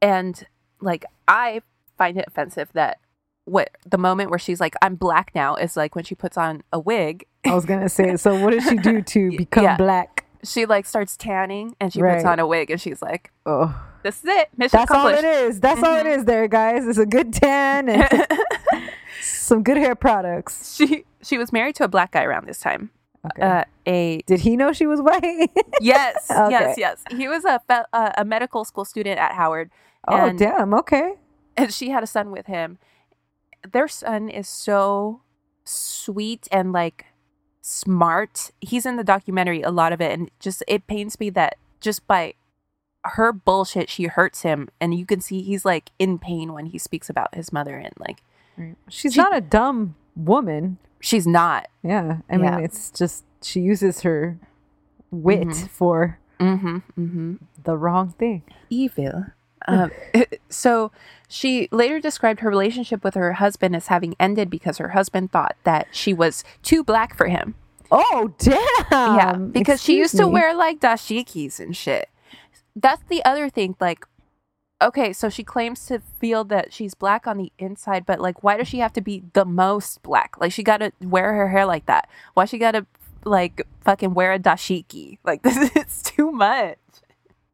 [0.00, 0.44] And
[0.82, 1.62] like, I
[1.96, 2.98] find it offensive that
[3.44, 6.62] what the moment where she's like, I'm black now is like when she puts on
[6.72, 7.26] a wig.
[7.44, 9.76] I was to say, so what did she do to become Yeah.
[9.76, 10.26] black?
[10.44, 13.74] She like starts tanning and she puts on a wig and she's like, Oh.
[14.02, 14.48] This is it.
[14.56, 15.60] Mission That's all it is.
[15.60, 16.16] That's all it Mhm.
[16.18, 16.88] is there, guys.
[16.88, 18.26] It's a good tan and
[19.20, 20.74] some good hair products.
[20.74, 22.90] she she was married to a black guy around this time.
[23.24, 23.42] Okay.
[23.42, 25.50] Uh, a Did he know she was white?
[25.80, 26.50] yes, Okay.
[26.50, 27.04] yes, yes.
[27.16, 27.60] He was a
[27.92, 29.70] uh, a medical school student at Howard.
[30.08, 30.74] Oh, and, damn.
[30.74, 31.14] Okay.
[31.56, 32.78] and she had a son with him.
[33.70, 35.22] Their son is so
[35.64, 37.06] sweet and like
[37.60, 38.50] smart.
[38.60, 42.06] He's in the documentary a lot of it, and just it pains me that just
[42.06, 42.34] by
[43.04, 46.78] her bullshit, she hurts him, and you can see he's like in pain when he
[46.78, 48.22] speaks about his mother, and like
[48.88, 50.76] She's She- not a dumb woman.
[51.00, 51.68] she's not.
[51.82, 52.18] Yeah.
[52.30, 52.56] I Yeah.
[52.56, 54.38] mean, it's just she uses her
[55.10, 55.68] wit Mhm.
[55.68, 56.76] for Mm-hmm.
[56.98, 57.34] Mm-hmm.
[57.64, 58.42] the wrong thing.
[58.70, 59.26] evil.
[59.68, 59.90] Um,
[60.48, 60.92] so
[61.28, 65.56] she later described her relationship with her husband as having ended because her husband thought
[65.64, 67.54] that she was too black for him.
[67.90, 68.56] Oh, damn.
[68.90, 72.08] yeah, because she Excuse used to wear like dashikis and shit.
[72.74, 73.76] That's the other thing.
[73.80, 74.06] Like,
[74.80, 78.56] okay, so she claims to feel that she's black on the inside, but like, why
[78.56, 80.36] does she have to be the most black?
[80.40, 82.08] Like, she got to wear her hair like that.
[82.34, 82.86] Why she got to
[83.24, 85.18] like fucking wear a dashiki?
[85.24, 86.78] Like, this is too much.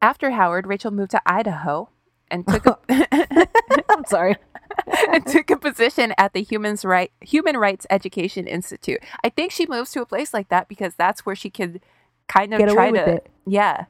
[0.01, 1.89] After Howard, Rachel moved to Idaho
[2.31, 2.77] and took a,
[3.89, 4.35] I'm sorry.
[5.11, 8.99] and took a position at the Humans Right Human Rights Education Institute.
[9.23, 11.81] I think she moves to a place like that because that's where she could
[12.27, 13.27] kind of Get try to it.
[13.45, 13.85] yeah.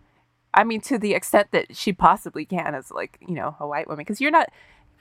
[0.54, 3.88] I mean to the extent that she possibly can as like, you know, a white
[3.88, 4.50] woman because you're not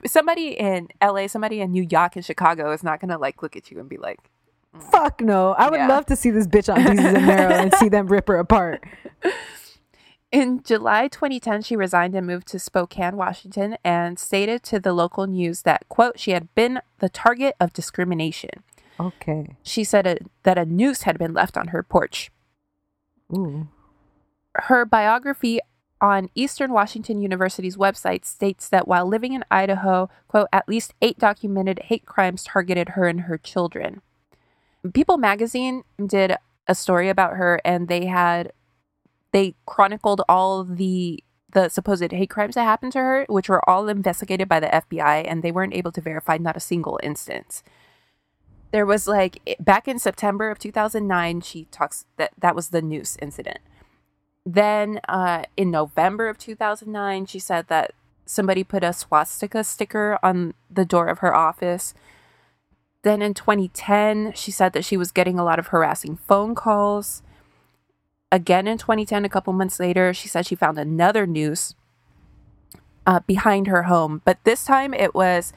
[0.05, 3.55] somebody in LA, somebody in New York and Chicago is not going to like look
[3.55, 4.19] at you and be like,
[4.75, 4.83] mm.
[4.91, 5.53] Fuck no.
[5.53, 5.87] I would Yeah.
[5.87, 8.83] love to see this bitch on Desus and Mero and see them rip her apart.
[10.31, 15.25] In July 2010, she resigned and moved to Spokane, Washington, and stated to the local
[15.25, 18.51] news that, quote, she had been the target of discrimination.
[18.99, 19.55] Okay.
[19.63, 22.31] She said a, that a noose had been left on her porch.
[23.33, 23.69] Ooh.
[24.55, 25.59] Her biography
[26.01, 31.17] on Eastern Washington University's website states that while living in Idaho, quote, at least eight
[31.17, 34.01] documented hate crimes targeted her and her children.
[34.93, 36.35] People magazine did
[36.67, 38.53] a story about her and they had
[39.31, 43.89] they chronicled all the the supposed hate crimes that happened to her, which were all
[43.89, 47.63] investigated by the FBI, and they weren't able to verify not a single instance.
[48.71, 53.17] There was like back in September of 2009, she talks that that was the noose
[53.19, 53.59] incident.
[54.45, 57.93] Then uh, in November of 2009, she said that
[58.25, 61.95] somebody put a swastika sticker on the door of her office.
[63.01, 67.23] Then in 2010, she said that she was getting a lot of harassing phone calls.
[68.31, 71.73] Again in 2010, a couple months later, she said she found another noose
[73.07, 75.51] uh, behind her home, but this time it was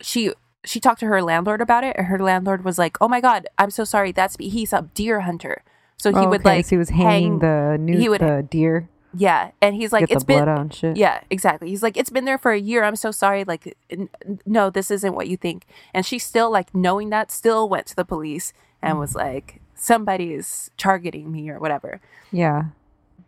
[0.00, 0.32] she
[0.64, 3.46] she talked to her landlord about it, and her landlord was like, "Oh my god,
[3.58, 4.10] I'm so sorry.
[4.12, 4.36] That's.
[4.40, 5.62] He's a deer hunter."
[5.98, 8.20] So he Oh, would okay, like so he was hanging hang- the new he would-
[8.22, 8.88] the deer.
[9.14, 11.68] yeah, and he's like, get "It's blood been yeah, exactly.
[11.68, 12.82] He's like, it's been there for a year.
[12.84, 13.44] I'm so sorry.
[13.44, 14.08] Like, n-
[14.46, 15.66] no, this isn't what you think.
[15.92, 18.52] And she still, like, knowing that, still went to the police
[18.84, 22.00] and was like, somebody is targeting me or whatever.
[22.30, 22.66] Yeah.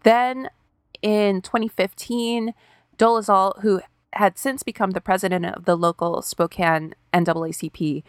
[0.02, 0.48] Then
[1.02, 2.54] in 2015,
[2.98, 3.80] Dolezal, who
[4.12, 8.02] had since become the president of the local Spokane NAACP,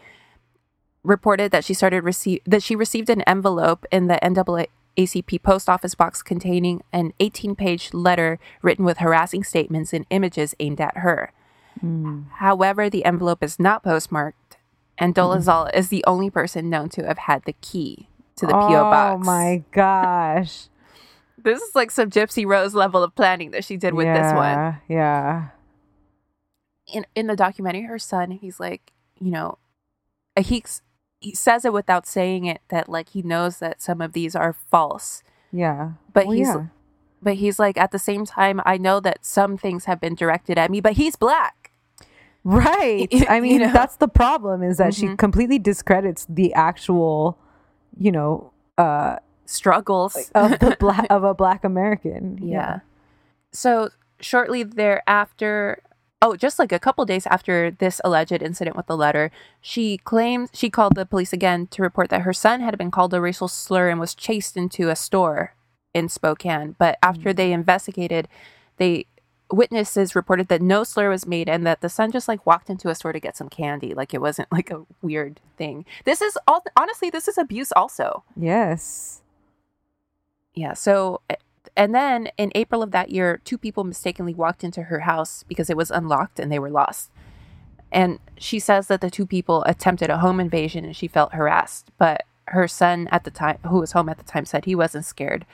[1.02, 5.94] reported that she started receive that she received an envelope in the NAACP post office
[5.94, 11.32] box containing an 18-page letter written with harassing statements and images aimed at her.
[11.80, 12.22] Hmm.
[12.36, 14.57] However, the envelope is not postmarked,
[14.98, 18.68] and Dolezal is the only person known to have had the key to the PO
[18.68, 19.20] box.
[19.22, 20.68] Oh my gosh.
[21.40, 24.44] This is like some Gypsy Rose level of planning that she did with this one.
[24.44, 25.48] Yeah, Yeah.
[26.92, 29.58] In in the documentary, her son, he's like, you know,
[30.36, 30.64] uh, he
[31.20, 34.52] he says it without saying it that like he knows that some of these are
[34.52, 35.22] false,
[35.52, 35.92] Yeah.
[36.12, 36.66] but Well, he's yeah.
[37.22, 40.58] but he's like at the same time, I know that some things have been directed
[40.58, 41.67] at me, but he's black.
[42.48, 43.08] Right.
[43.28, 43.72] I mean, know?
[43.72, 45.18] that's the problem is that she Mhm.
[45.18, 47.38] completely discredits the actual,
[47.98, 50.30] you know, uh Struggles.
[50.34, 52.38] of the black of a black American.
[52.42, 52.80] Yeah.
[53.52, 53.90] So
[54.20, 55.82] shortly thereafter,
[56.22, 59.30] oh, just like a couple days after this alleged incident with the letter,
[59.60, 63.12] she claims she called the police again to report that her son had been called
[63.14, 65.54] a racial slur and was chased into a store
[65.94, 66.76] in Spokane.
[66.78, 68.26] But after they investigated,
[68.78, 69.04] they
[69.50, 72.88] witnesses reported that no slur was made and that the son just like walked into
[72.90, 76.36] a store to get some candy like it wasn't like a weird thing this is
[76.46, 79.22] all honestly this is abuse also Yes.
[80.54, 80.74] yeah.
[80.74, 81.36] So, eh,
[81.76, 85.70] and then in April of that year, two people mistakenly walked into her house because
[85.70, 87.10] it was unlocked and they were lost.
[87.92, 91.90] And she says that the two people attempted a home invasion and she felt harassed.
[91.96, 95.04] But her son at the time, who was home at the time, said he wasn't
[95.04, 95.46] scared.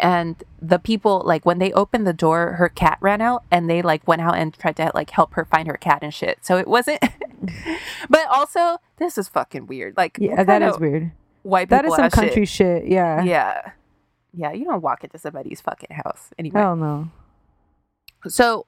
[0.00, 3.82] And the people, like when they opened the door, her cat ran out and they
[3.82, 6.38] like went out and tried to like help her find her cat and shit.
[6.42, 7.00] So it wasn't,
[8.08, 9.96] but also, this is fucking weird.
[9.96, 11.12] Like, Yeah, that is weird.
[11.42, 12.24] White That is some ass shit?
[12.24, 12.86] country shit.
[12.86, 13.22] Yeah.
[13.22, 13.72] Yeah.
[14.34, 16.60] Yeah, you don't walk into somebody's fucking house anyway.
[16.60, 17.10] Hell no.
[18.26, 18.66] So,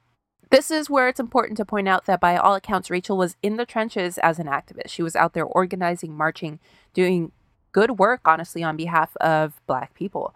[0.51, 3.57] this is where it's important to point out that by all accounts, Rachel was in
[3.57, 4.89] the trenches as an activist.
[4.89, 6.59] She was out there organizing, marching,
[6.93, 7.31] doing
[7.71, 10.35] good work, honestly, on behalf of Black people.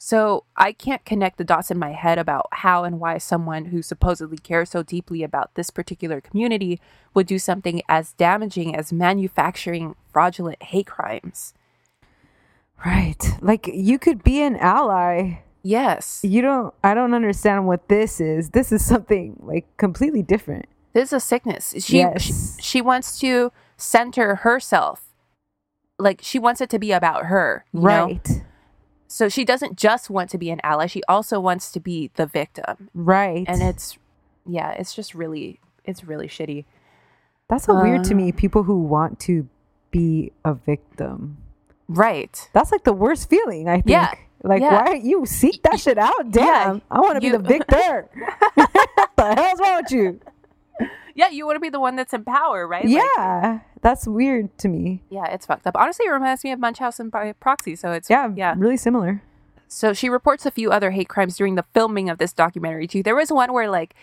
[0.00, 3.82] So, I can't connect the dots in my head about how and why someone who
[3.82, 6.80] supposedly cares so deeply about this particular community
[7.14, 11.52] would do something as damaging as manufacturing fraudulent hate crimes.
[12.84, 13.22] Right.
[13.40, 15.40] Like you could be an ally.
[15.62, 16.20] Yes.
[16.22, 18.50] You don't I don't understand what this is.
[18.50, 20.66] This is something like completely different.
[20.92, 21.74] This is a sickness.
[21.80, 22.22] She, Yes.
[22.22, 25.06] she she wants to center herself.
[25.98, 27.86] Like she wants it to be about her, you know?
[29.08, 32.26] So she doesn't just want to be an ally, she also wants to be the
[32.26, 32.90] victim.
[32.94, 33.44] Right.
[33.48, 33.98] And it's
[34.46, 36.66] yeah, it's just really it's really shitty.
[37.48, 38.30] That's so weird to me.
[38.30, 39.48] Um, people who want to
[39.90, 41.38] be a victim.
[41.88, 42.48] Right.
[42.52, 43.88] That's like the worst feeling, I think.
[43.88, 44.12] Yeah,
[44.42, 44.84] Like, yeah.
[44.84, 46.30] why you seek that shit out?
[46.30, 46.82] Damn.
[46.90, 48.10] I want to be the victor.
[48.54, 48.70] what
[49.16, 50.20] the hell's wrong with you?
[51.18, 52.84] Yeah, you want to be the one that's in power, right?
[52.84, 53.58] Like, Yeah.
[53.82, 55.02] that's weird to me.
[55.10, 55.76] yeah, it's fucked up.
[55.76, 58.28] Honestly, it reminds me of Munchausen by proxy, so it's Yeah.
[58.36, 58.54] yeah.
[58.56, 59.20] Really similar.
[59.66, 63.02] So she reports a few other hate crimes during the filming of this documentary too.
[63.02, 63.94] There was one where like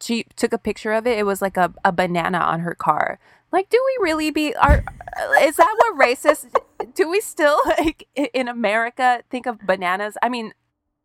[0.00, 1.18] she took a picture of it.
[1.18, 3.18] It was like a, a banana on her car.
[3.52, 4.82] Like, do we really be are
[5.42, 6.46] is that what racist
[6.94, 10.16] do we still like in America think of bananas?
[10.22, 10.52] I mean,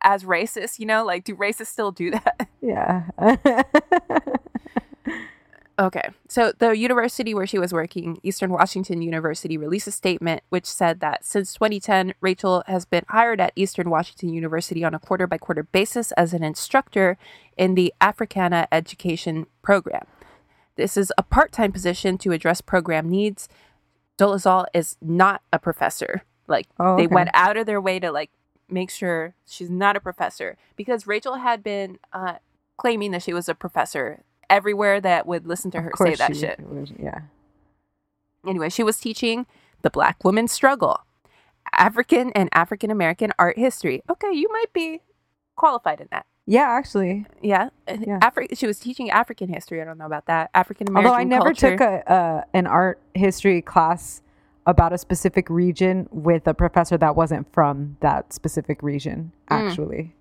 [0.01, 1.03] as racist, you know?
[1.05, 2.47] Like, do racists still do that?
[2.61, 3.09] Yeah.
[5.79, 6.09] Okay.
[6.27, 10.99] So the university where she was working, Eastern Washington University, released a statement which said
[10.99, 15.37] that since 2010, Rachel has been hired at Eastern Washington University on a quarter by
[15.37, 17.17] quarter basis as an instructor
[17.55, 20.05] in the Africana Education Program.
[20.75, 23.47] This is a part time position to address program needs.
[24.17, 26.23] Dolezal is not a professor.
[26.47, 28.31] Like Oh, they went out of their way to like
[28.69, 32.35] make sure she's not a professor because Rachel had been uh,
[32.75, 36.41] claiming that she was a professor everywhere that would listen to her say that she
[36.41, 36.59] shit.
[36.59, 37.21] was- Yeah.
[38.47, 39.45] Anyway, she was teaching
[39.81, 41.01] the Black woman's struggle,
[41.73, 44.01] African and African American art history.
[44.09, 45.01] Okay, you might be
[45.55, 46.25] qualified in that.
[46.45, 47.25] Yeah, actually.
[47.41, 48.17] Yeah, Yeah.
[48.19, 49.81] Afri- she was teaching African history.
[49.81, 50.49] I don't know about that.
[50.55, 51.07] African American.
[51.11, 51.71] Although I never culture.
[51.77, 54.21] took a uh, an art history class
[54.65, 59.31] about a specific region with a professor that wasn't from that specific region.
[59.51, 59.67] Mm.
[59.69, 60.15] Actually,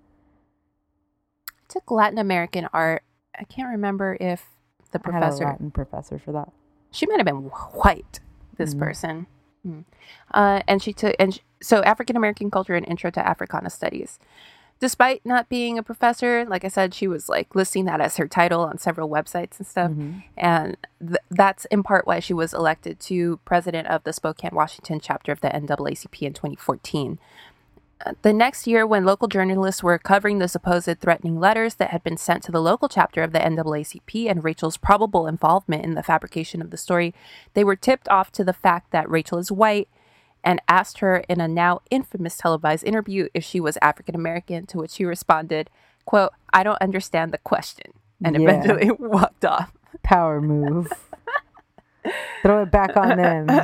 [1.67, 3.03] took Latin American art.
[3.39, 4.49] I can't remember if
[4.91, 5.45] the I had a professor.
[5.45, 6.49] Latin professor for that.
[6.91, 7.49] she might have been
[7.83, 8.19] white
[8.57, 8.79] this Mhm.
[8.79, 9.27] person
[9.63, 9.79] Hmm.
[10.33, 14.17] uh, and she took and sh- so african american culture and intro to africana studies
[14.79, 18.27] despite not being a professor like i said she was like listing that as her
[18.27, 20.23] title on several websites and stuff Mhm.
[20.37, 24.99] and th- that's in part why she was elected to president of the spokane washington
[25.01, 27.48] chapter of the naacp in 2014 Uh,
[28.21, 32.17] the next year, when local journalists were covering the supposed threatening letters that had been
[32.17, 36.61] sent to the local chapter of the NAACP and Rachel's probable involvement in the fabrication
[36.61, 37.13] of the story,
[37.53, 39.89] they were tipped off to the fact that Rachel is white
[40.43, 44.77] and asked her in a now infamous televised interview if she was African American, to
[44.77, 45.69] which she responded,
[46.05, 47.91] quote, I don't understand the question,
[48.23, 48.43] and Yeah.
[48.43, 49.73] eventually walked off.
[50.03, 50.91] Power move.
[52.43, 53.47] Throw it back on them.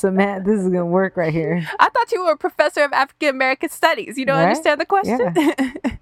[0.00, 0.44] Cement.
[0.44, 1.66] This is gonna work right here.
[1.78, 4.16] I thought you were a professor of African American studies.
[4.18, 4.48] You don't Right?
[4.50, 5.34] understand the question?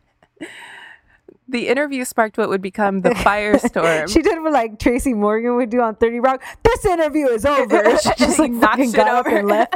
[1.49, 4.09] the interview sparked what would become the firestorm.
[4.13, 6.43] She did what like Tracy Morgan would do on Thirty Rock.
[6.63, 7.97] This interview is over.
[8.03, 9.37] She just like Knocked got up over.
[9.39, 9.75] and left.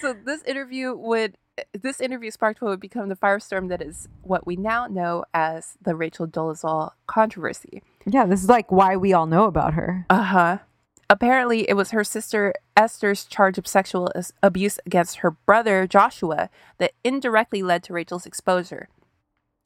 [0.00, 1.36] so this interview would
[1.72, 5.76] this interview sparked what would become the firestorm that is what we now know as
[5.82, 7.80] the Rachel Dolezal controversy.
[8.06, 10.04] yeah, this is like why we all know about her.
[10.10, 10.58] Uh-huh.
[11.14, 14.10] Apparently, it was her sister Esther's charge of sexual
[14.42, 18.88] abuse against her brother Joshua that indirectly led to Rachel's exposure.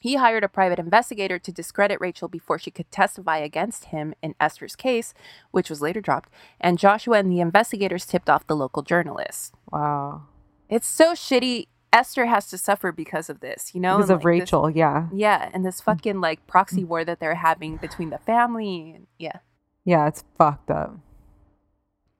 [0.02, 4.34] He hired a private investigator to discredit Rachel before she could testify against him in
[4.38, 5.14] Esther's case,
[5.50, 6.28] which was later dropped,
[6.60, 9.50] and Joshua and the investigators tipped off the local journalists.
[9.72, 10.24] Wow.
[10.68, 11.68] It's so shitty.
[11.94, 13.96] Esther has to suffer because of this, you know?
[13.96, 15.08] Because and, of like, this- Rachel, yeah.
[15.14, 16.88] yeah, and this fucking like proxy mm.
[16.88, 18.92] war that they're having between the family.
[18.94, 19.38] And, yeah.
[19.86, 20.98] Yeah, it's fucked up.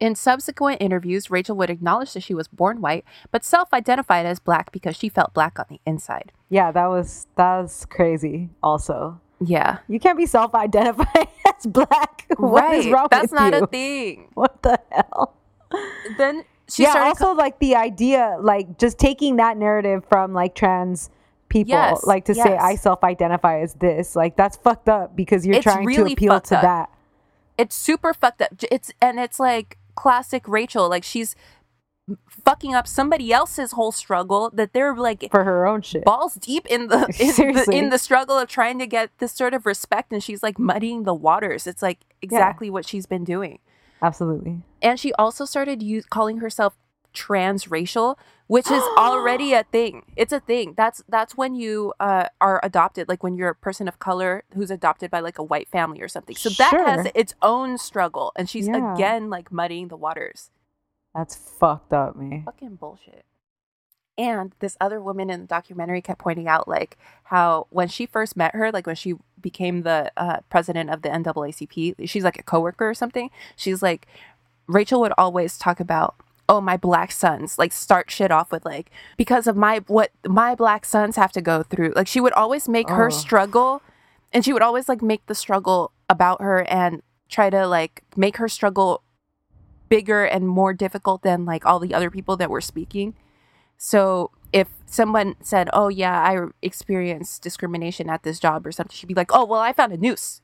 [0.01, 4.39] In subsequent interviews, Rachel would acknowledge that she was born white, but self identified as
[4.39, 6.33] black because she felt black on the inside.
[6.49, 8.49] Yeah, that was that was crazy.
[8.62, 9.79] Also, Yeah.
[9.89, 11.27] you can't be self-identifying
[11.59, 12.27] as black.
[12.39, 12.93] What is right.
[12.95, 13.62] wrong That's with not you?
[13.65, 14.29] a thing.
[14.35, 15.35] What the hell?
[16.16, 16.91] Then she yeah.
[16.93, 17.09] started.
[17.09, 21.11] Also, like the idea, like just taking that narrative from like trans
[21.49, 22.57] people, Yes, like to say.
[22.57, 26.41] I self-identify as this, like that's fucked up because you're It's trying really to appeal
[26.41, 26.62] to up.
[26.62, 26.91] that.
[27.57, 28.51] it's super fucked up.
[28.70, 30.89] It's and it's like classic Rachel.
[30.89, 31.35] Like she's
[32.45, 36.05] fucking up somebody else's whole struggle that they're like for her own shit.
[36.05, 39.53] balls deep in the in the, in the struggle of trying to get this sort
[39.53, 43.59] of respect and she's like muddying the waters it's like exactly what she's been doing
[44.01, 44.62] Absolutely.
[44.81, 46.79] and she also started use, calling herself
[47.14, 48.16] transracial
[48.47, 53.09] which is already a thing it's a thing that's that's when you uh, are adopted
[53.09, 56.09] like when you're a person of color who's adopted by like a white family or
[56.09, 58.94] something so that has its own struggle and she's Yeah.
[58.94, 60.51] again like muddying the waters
[61.14, 62.43] That's fucked up, me.
[62.44, 63.24] fucking bullshit.
[64.16, 68.36] And this other woman in the documentary kept pointing out, like, how when she first
[68.36, 72.43] met her, like when she became the uh, president of the NAACP, she's like a
[72.43, 73.30] coworker or something.
[73.55, 74.09] She's like,
[74.66, 76.16] Rachel would always talk about,
[76.49, 80.55] oh, my black sons, like start shit off with like, because of my what my
[80.55, 81.93] black sons have to go through.
[81.95, 83.11] Like she would always make her Oh.
[83.11, 83.83] struggle,
[84.33, 88.39] and she would always like make the struggle about her and try to like make
[88.39, 89.03] her struggle
[89.91, 93.15] bigger and more difficult than like all the other people that were speaking.
[93.77, 99.07] So if someone said, "Oh yeah, I experienced discrimination at this job" or something, she'd
[99.07, 100.41] be like, "Oh well, I found a noose,"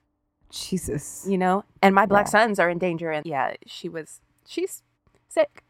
[0.51, 1.27] Jesus.
[1.29, 2.31] you know, and my black Yeah.
[2.31, 3.11] sons are in danger.
[3.11, 4.83] And yeah, she was, she's
[5.29, 5.64] sick.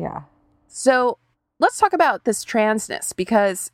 [0.00, 0.22] Yeah.
[0.66, 1.18] So
[1.58, 3.70] let's talk about this transness because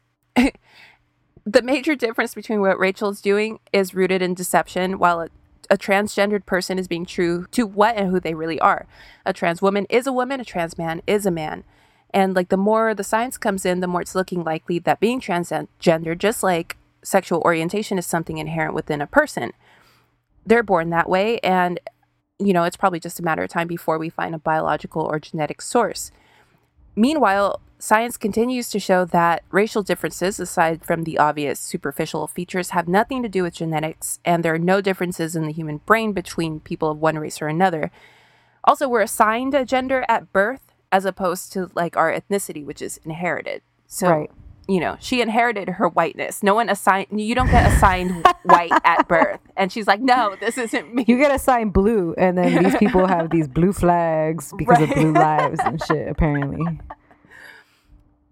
[1.46, 5.28] the major difference between what Rachel's doing is rooted in deception, while a,
[5.70, 8.86] a transgendered person is being true to what and who they really are.
[9.24, 11.62] A trans woman is a woman, a trans man is a man.
[12.10, 15.20] And like the more the science comes in, the more it's looking likely that being
[15.20, 19.52] transgender, just like sexual orientation, is something inherent within a person.
[20.44, 21.80] They're born that way, and
[22.38, 25.18] you know, it's probably just a matter of time before we find a biological or
[25.18, 26.10] genetic source.
[26.94, 32.88] Meanwhile, science continues to show that racial differences, aside from the obvious superficial features, have
[32.88, 36.60] nothing to do with genetics, and there are no differences in the human brain between
[36.60, 37.90] people of one race or another.
[38.64, 42.98] Also, we're assigned a gender at birth as opposed to like our ethnicity, which is
[43.04, 43.62] inherited.
[43.86, 44.30] So, Right.
[44.68, 46.42] You know, she inherited her whiteness.
[46.42, 49.40] No one assigned, you don't get assigned white at birth.
[49.56, 51.04] And she's like, no, this isn't me.
[51.06, 55.12] You get assigned blue, and then these people have these blue flags because of blue
[55.12, 56.08] lives and shit.
[56.08, 56.80] Apparently,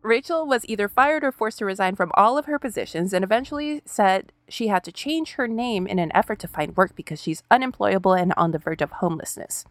[0.05, 3.81] Rachel was either fired or forced to resign from all of her positions and eventually
[3.87, 7.43] said she had to change her name in an effort to find work because she's
[7.51, 9.65] unemployable and on the verge of homelessness.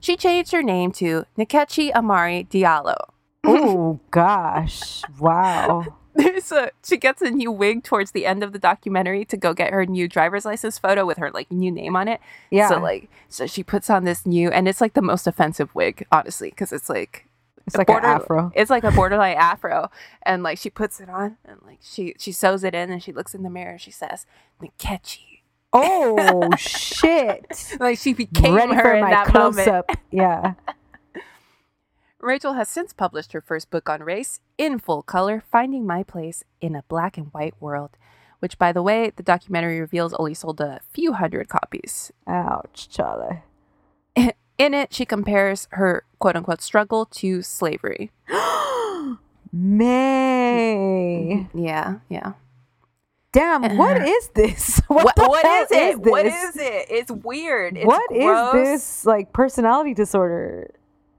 [0.00, 3.11] She changed her name to Nkechi Amare Diallo.
[3.44, 5.96] Oh gosh, wow.
[6.14, 9.54] There's a she gets a new wig towards the end of the documentary to go
[9.54, 12.20] get her new driver's license photo with her like new name on it.
[12.50, 12.68] Yeah.
[12.68, 16.06] So like so she puts on this new and it's like the most offensive wig,
[16.12, 17.26] honestly, because it's like
[17.66, 18.52] It's like an border- afro.
[18.54, 19.90] It's like a borderline afro,
[20.24, 23.12] and like she puts it on, and like she she sews it in, and she
[23.12, 24.26] looks in the mirror, and she says,
[24.60, 25.20] "Nkechi."
[25.72, 27.76] Oh shit!
[27.80, 29.68] Like she became Ready her for in my that close moment.
[29.74, 29.90] up.
[30.10, 30.54] Yeah.
[32.22, 36.44] Rachel has since published her first book on race in full color, Finding My Place
[36.60, 37.90] in a Black and White World,
[38.38, 42.12] which, by the way, the documentary reveals only sold a few hundred copies.
[42.28, 43.42] Ouch, Charlie.
[44.58, 48.10] In it, she compares her quote unquote struggle to slavery.
[48.94, 49.18] Mm,
[49.52, 51.46] May.
[51.52, 52.32] Yeah, yeah.
[53.32, 54.80] Damn, what is this?
[54.88, 55.98] What, What, the what is it?
[55.98, 56.34] What this?
[56.54, 56.86] is it?
[56.88, 57.76] It's weird.
[57.76, 58.52] It's What is gross.
[58.54, 60.70] this like personality disorder?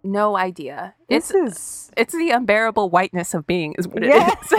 [0.04, 0.96] No idea.
[1.10, 4.30] This It's is it's the unbearable whiteness of being, is what it Yeah.
[4.42, 4.54] is.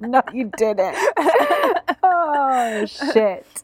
[0.00, 0.96] no, you didn't.
[2.02, 3.62] oh shit.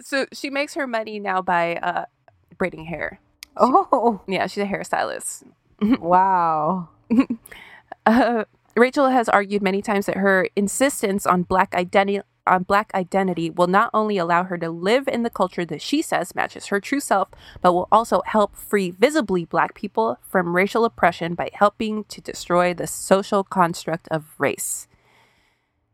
[0.00, 2.04] so she makes her money now by uh,
[2.56, 3.20] braiding hair.
[3.56, 5.42] Oh Yeah, she's a hairstylist.
[6.00, 6.88] wow.
[8.06, 8.44] Uh,
[8.76, 13.66] Rachel has argued many times that her insistence on black identity on black identity will
[13.66, 17.00] not only allow her to live in the culture that she says matches her true
[17.00, 17.28] self,
[17.60, 22.72] but will also help free visibly black people from racial oppression by helping to destroy
[22.74, 24.88] the social construct of race.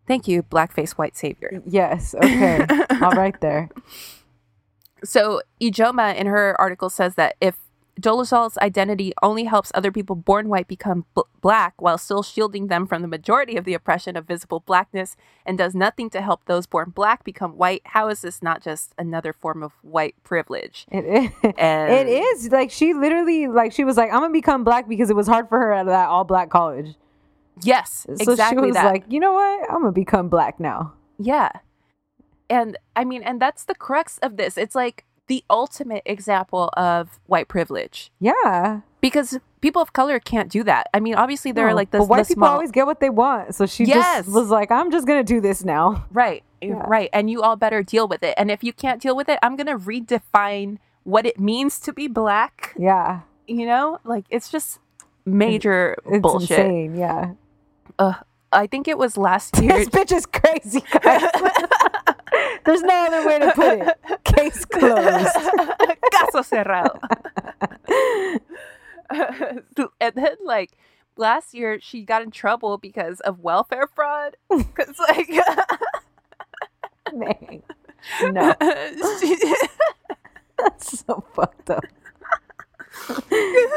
[0.06, 1.62] Thank you, blackface white savior.
[1.66, 2.14] Yes.
[2.14, 2.66] Okay.
[3.02, 3.70] All right there.
[5.02, 7.56] So Ijeoma in her article says that if
[8.00, 12.86] Dolezal's identity only helps other people born white become bl- black while still shielding them
[12.86, 15.16] from the majority of the oppression of visible blackness
[15.46, 18.94] and does nothing to help those born black become white, how is this not just
[18.98, 20.86] another form of white privilege?
[20.90, 21.30] It is.
[21.56, 25.08] And it is like she literally like she was like I'm gonna become black because
[25.10, 26.94] it was hard for her at that all black college.
[27.62, 28.86] Yes, So exactly she was that.
[28.86, 29.70] like, you know what?
[29.70, 30.94] I'm gonna become black now.
[31.18, 31.50] Yeah.
[32.50, 34.58] And I mean, and that's the crux of this.
[34.58, 38.80] It's like the ultimate example of white privilege Yeah.
[39.00, 40.88] because people of color can't do that.
[40.92, 43.00] I mean, obviously there are like the, but white the people small, always get what
[43.00, 43.54] they want.
[43.54, 44.26] So she Yes.
[44.26, 46.04] just was like, I'm just gonna do this now.
[46.12, 46.82] right, Yeah.
[46.86, 48.34] right, and you all better deal with it.
[48.36, 52.06] And if you can't deal with it, I'm gonna redefine what it means to be
[52.08, 52.74] black.
[52.78, 53.20] Yeah.
[53.46, 54.78] You know, like it's just
[55.24, 56.58] major It's bullshit.
[56.58, 56.94] insane.
[56.96, 57.32] Yeah.
[57.98, 58.16] Ugh.
[58.54, 59.72] I think it was last year.
[59.78, 60.82] This bitch is crazy.
[62.64, 64.24] There's no other way to put it.
[64.24, 65.36] Case closed.
[66.12, 66.98] Caso cerrado.
[70.00, 70.70] and then, like
[71.16, 74.36] last year, she got in trouble because of welfare fraud.
[74.48, 75.30] Because, like,
[77.12, 77.62] Man.
[78.22, 78.54] No.
[79.20, 79.36] she,
[80.58, 81.84] That's so fucked up.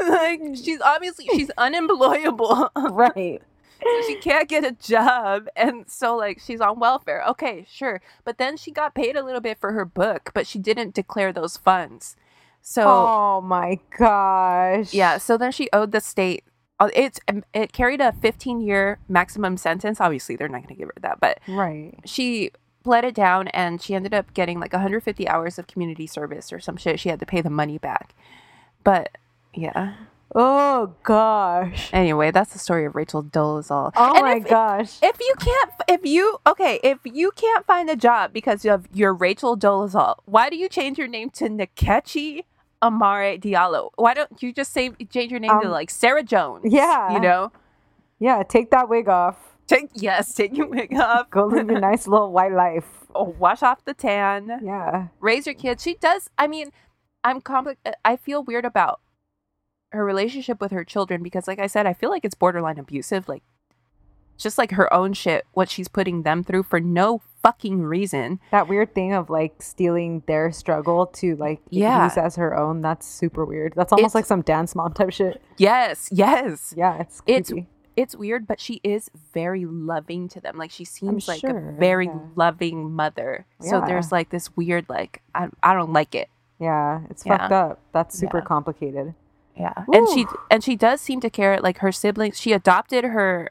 [0.10, 2.70] like she's obviously she's unemployable.
[2.76, 3.42] Right.
[3.82, 7.24] So she can't get a job, and so like she's on welfare.
[7.30, 10.60] Okay, sure, but then she got paid a little bit for her book, but she
[10.60, 12.16] didn't declare those funds.
[12.62, 12.84] So.
[12.86, 14.94] Oh my gosh.
[14.94, 16.44] Yeah, so then she owed the state.
[16.80, 20.02] uh, It's um, it carried a 15 year maximum sentence.
[20.02, 21.94] Obviously, they're not going to give her that, but Right.
[22.06, 22.52] she
[22.84, 26.60] bled it down, and she ended up getting like 150 hours of community service or
[26.60, 27.00] some shit.
[27.00, 28.14] She had to pay the money back,
[28.84, 29.18] but
[29.54, 29.94] yeah.
[30.36, 31.90] Oh gosh.
[31.94, 33.92] Anyway, that's the story of Rachel Dolezal.
[33.96, 34.98] Oh And my if, gosh.
[35.02, 39.14] If you can't, if you okay, if you can't find a job because of your
[39.14, 42.44] Rachel Dolezal, why do you change your name to Nkechi
[42.82, 43.90] Amare Diallo?
[43.96, 46.66] Why don't you just say change your name to Um, like Sarah Jones?
[46.66, 47.14] yeah.
[47.14, 47.52] you know,
[48.20, 49.56] yeah, take that wig off.
[49.66, 52.86] take yes, take your wig off, Go live a nice little white life.
[53.16, 55.08] oh, wash off the tan, Yeah.
[55.22, 55.82] raise your kids.
[55.84, 56.30] She does.
[56.38, 56.72] I mean,
[57.24, 57.80] I'm complex.
[58.06, 59.00] I feel weird about
[59.92, 63.28] her relationship with her children because like I said, I feel like it's borderline abusive.
[63.28, 63.44] Like
[64.38, 68.40] just like her own shit, what she's putting them through for no fucking reason.
[68.52, 72.04] That weird thing of like stealing their struggle to like Yeah.
[72.04, 72.82] use as her own.
[72.82, 73.74] That's super weird.
[73.76, 75.42] That's almost It's- like some dance mom type shit.
[75.58, 76.74] Yes, yes.
[76.78, 77.68] Yeah, it's It's creepy.
[77.96, 80.56] It's weird, but she is very loving to them.
[80.56, 82.20] Like she seems like sure, a very yeah.
[82.36, 83.48] loving mother.
[83.62, 86.30] So there's like this weird like I I don't like it.
[86.60, 87.38] yeah, it's Yeah.
[87.38, 87.80] fucked up.
[87.94, 88.44] That's super Yeah.
[88.46, 89.16] complicated.
[89.60, 89.74] Yeah.
[89.92, 92.40] And she and she does seem to care like her siblings.
[92.40, 93.50] She adopted her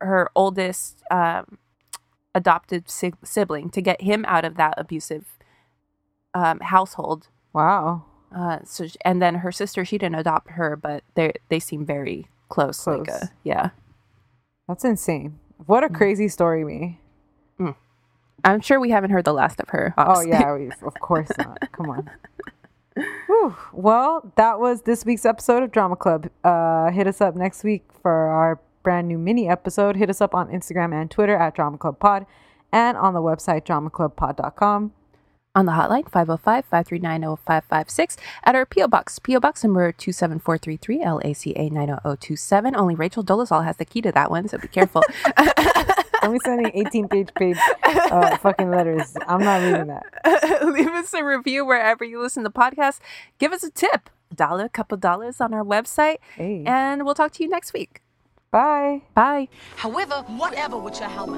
[0.00, 1.58] her oldest um
[2.34, 5.38] adopted si- sibling to get him out of that abusive
[6.34, 7.28] um household.
[7.52, 8.04] Wow.
[8.34, 11.84] Uh so sh- and then her sister she didn't adopt her, but they they seem
[11.86, 13.70] very close, like a, yeah.
[14.66, 15.38] That's insane.
[15.66, 15.90] What Mm.
[15.90, 17.00] a crazy story, me.
[18.44, 19.92] I'm sure we haven't heard the last of her.
[19.98, 21.58] Oh yeah, we, of course not.
[21.72, 22.10] Come on.
[23.26, 23.56] Whew.
[23.72, 26.28] Well, that was this week's episode of Drama Club.
[26.44, 29.96] Uh, hit us up next week for our brand new mini episode.
[29.96, 32.26] Hit us up on Instagram and Twitter at Drama Club Pod,
[32.72, 34.92] and on the website dramaclubpod.com.
[35.54, 42.94] on the hotline 505-539-0556 at our PO box PO box number 27433 LACA 90027 only
[42.94, 45.02] Rachel Dolezal has the key to that one so be careful
[46.22, 49.16] Let me sending 18 page page uh, fucking letters.
[49.26, 50.62] I'm not reading that.
[50.72, 52.98] leave us a review wherever you listen to podcasts
[53.38, 56.62] give us a tip a dollar a couple dollars on our website Hey.
[56.66, 58.02] and we'll talk to you next week
[58.50, 59.02] Bye.
[59.14, 61.36] bye However, whatever with your however.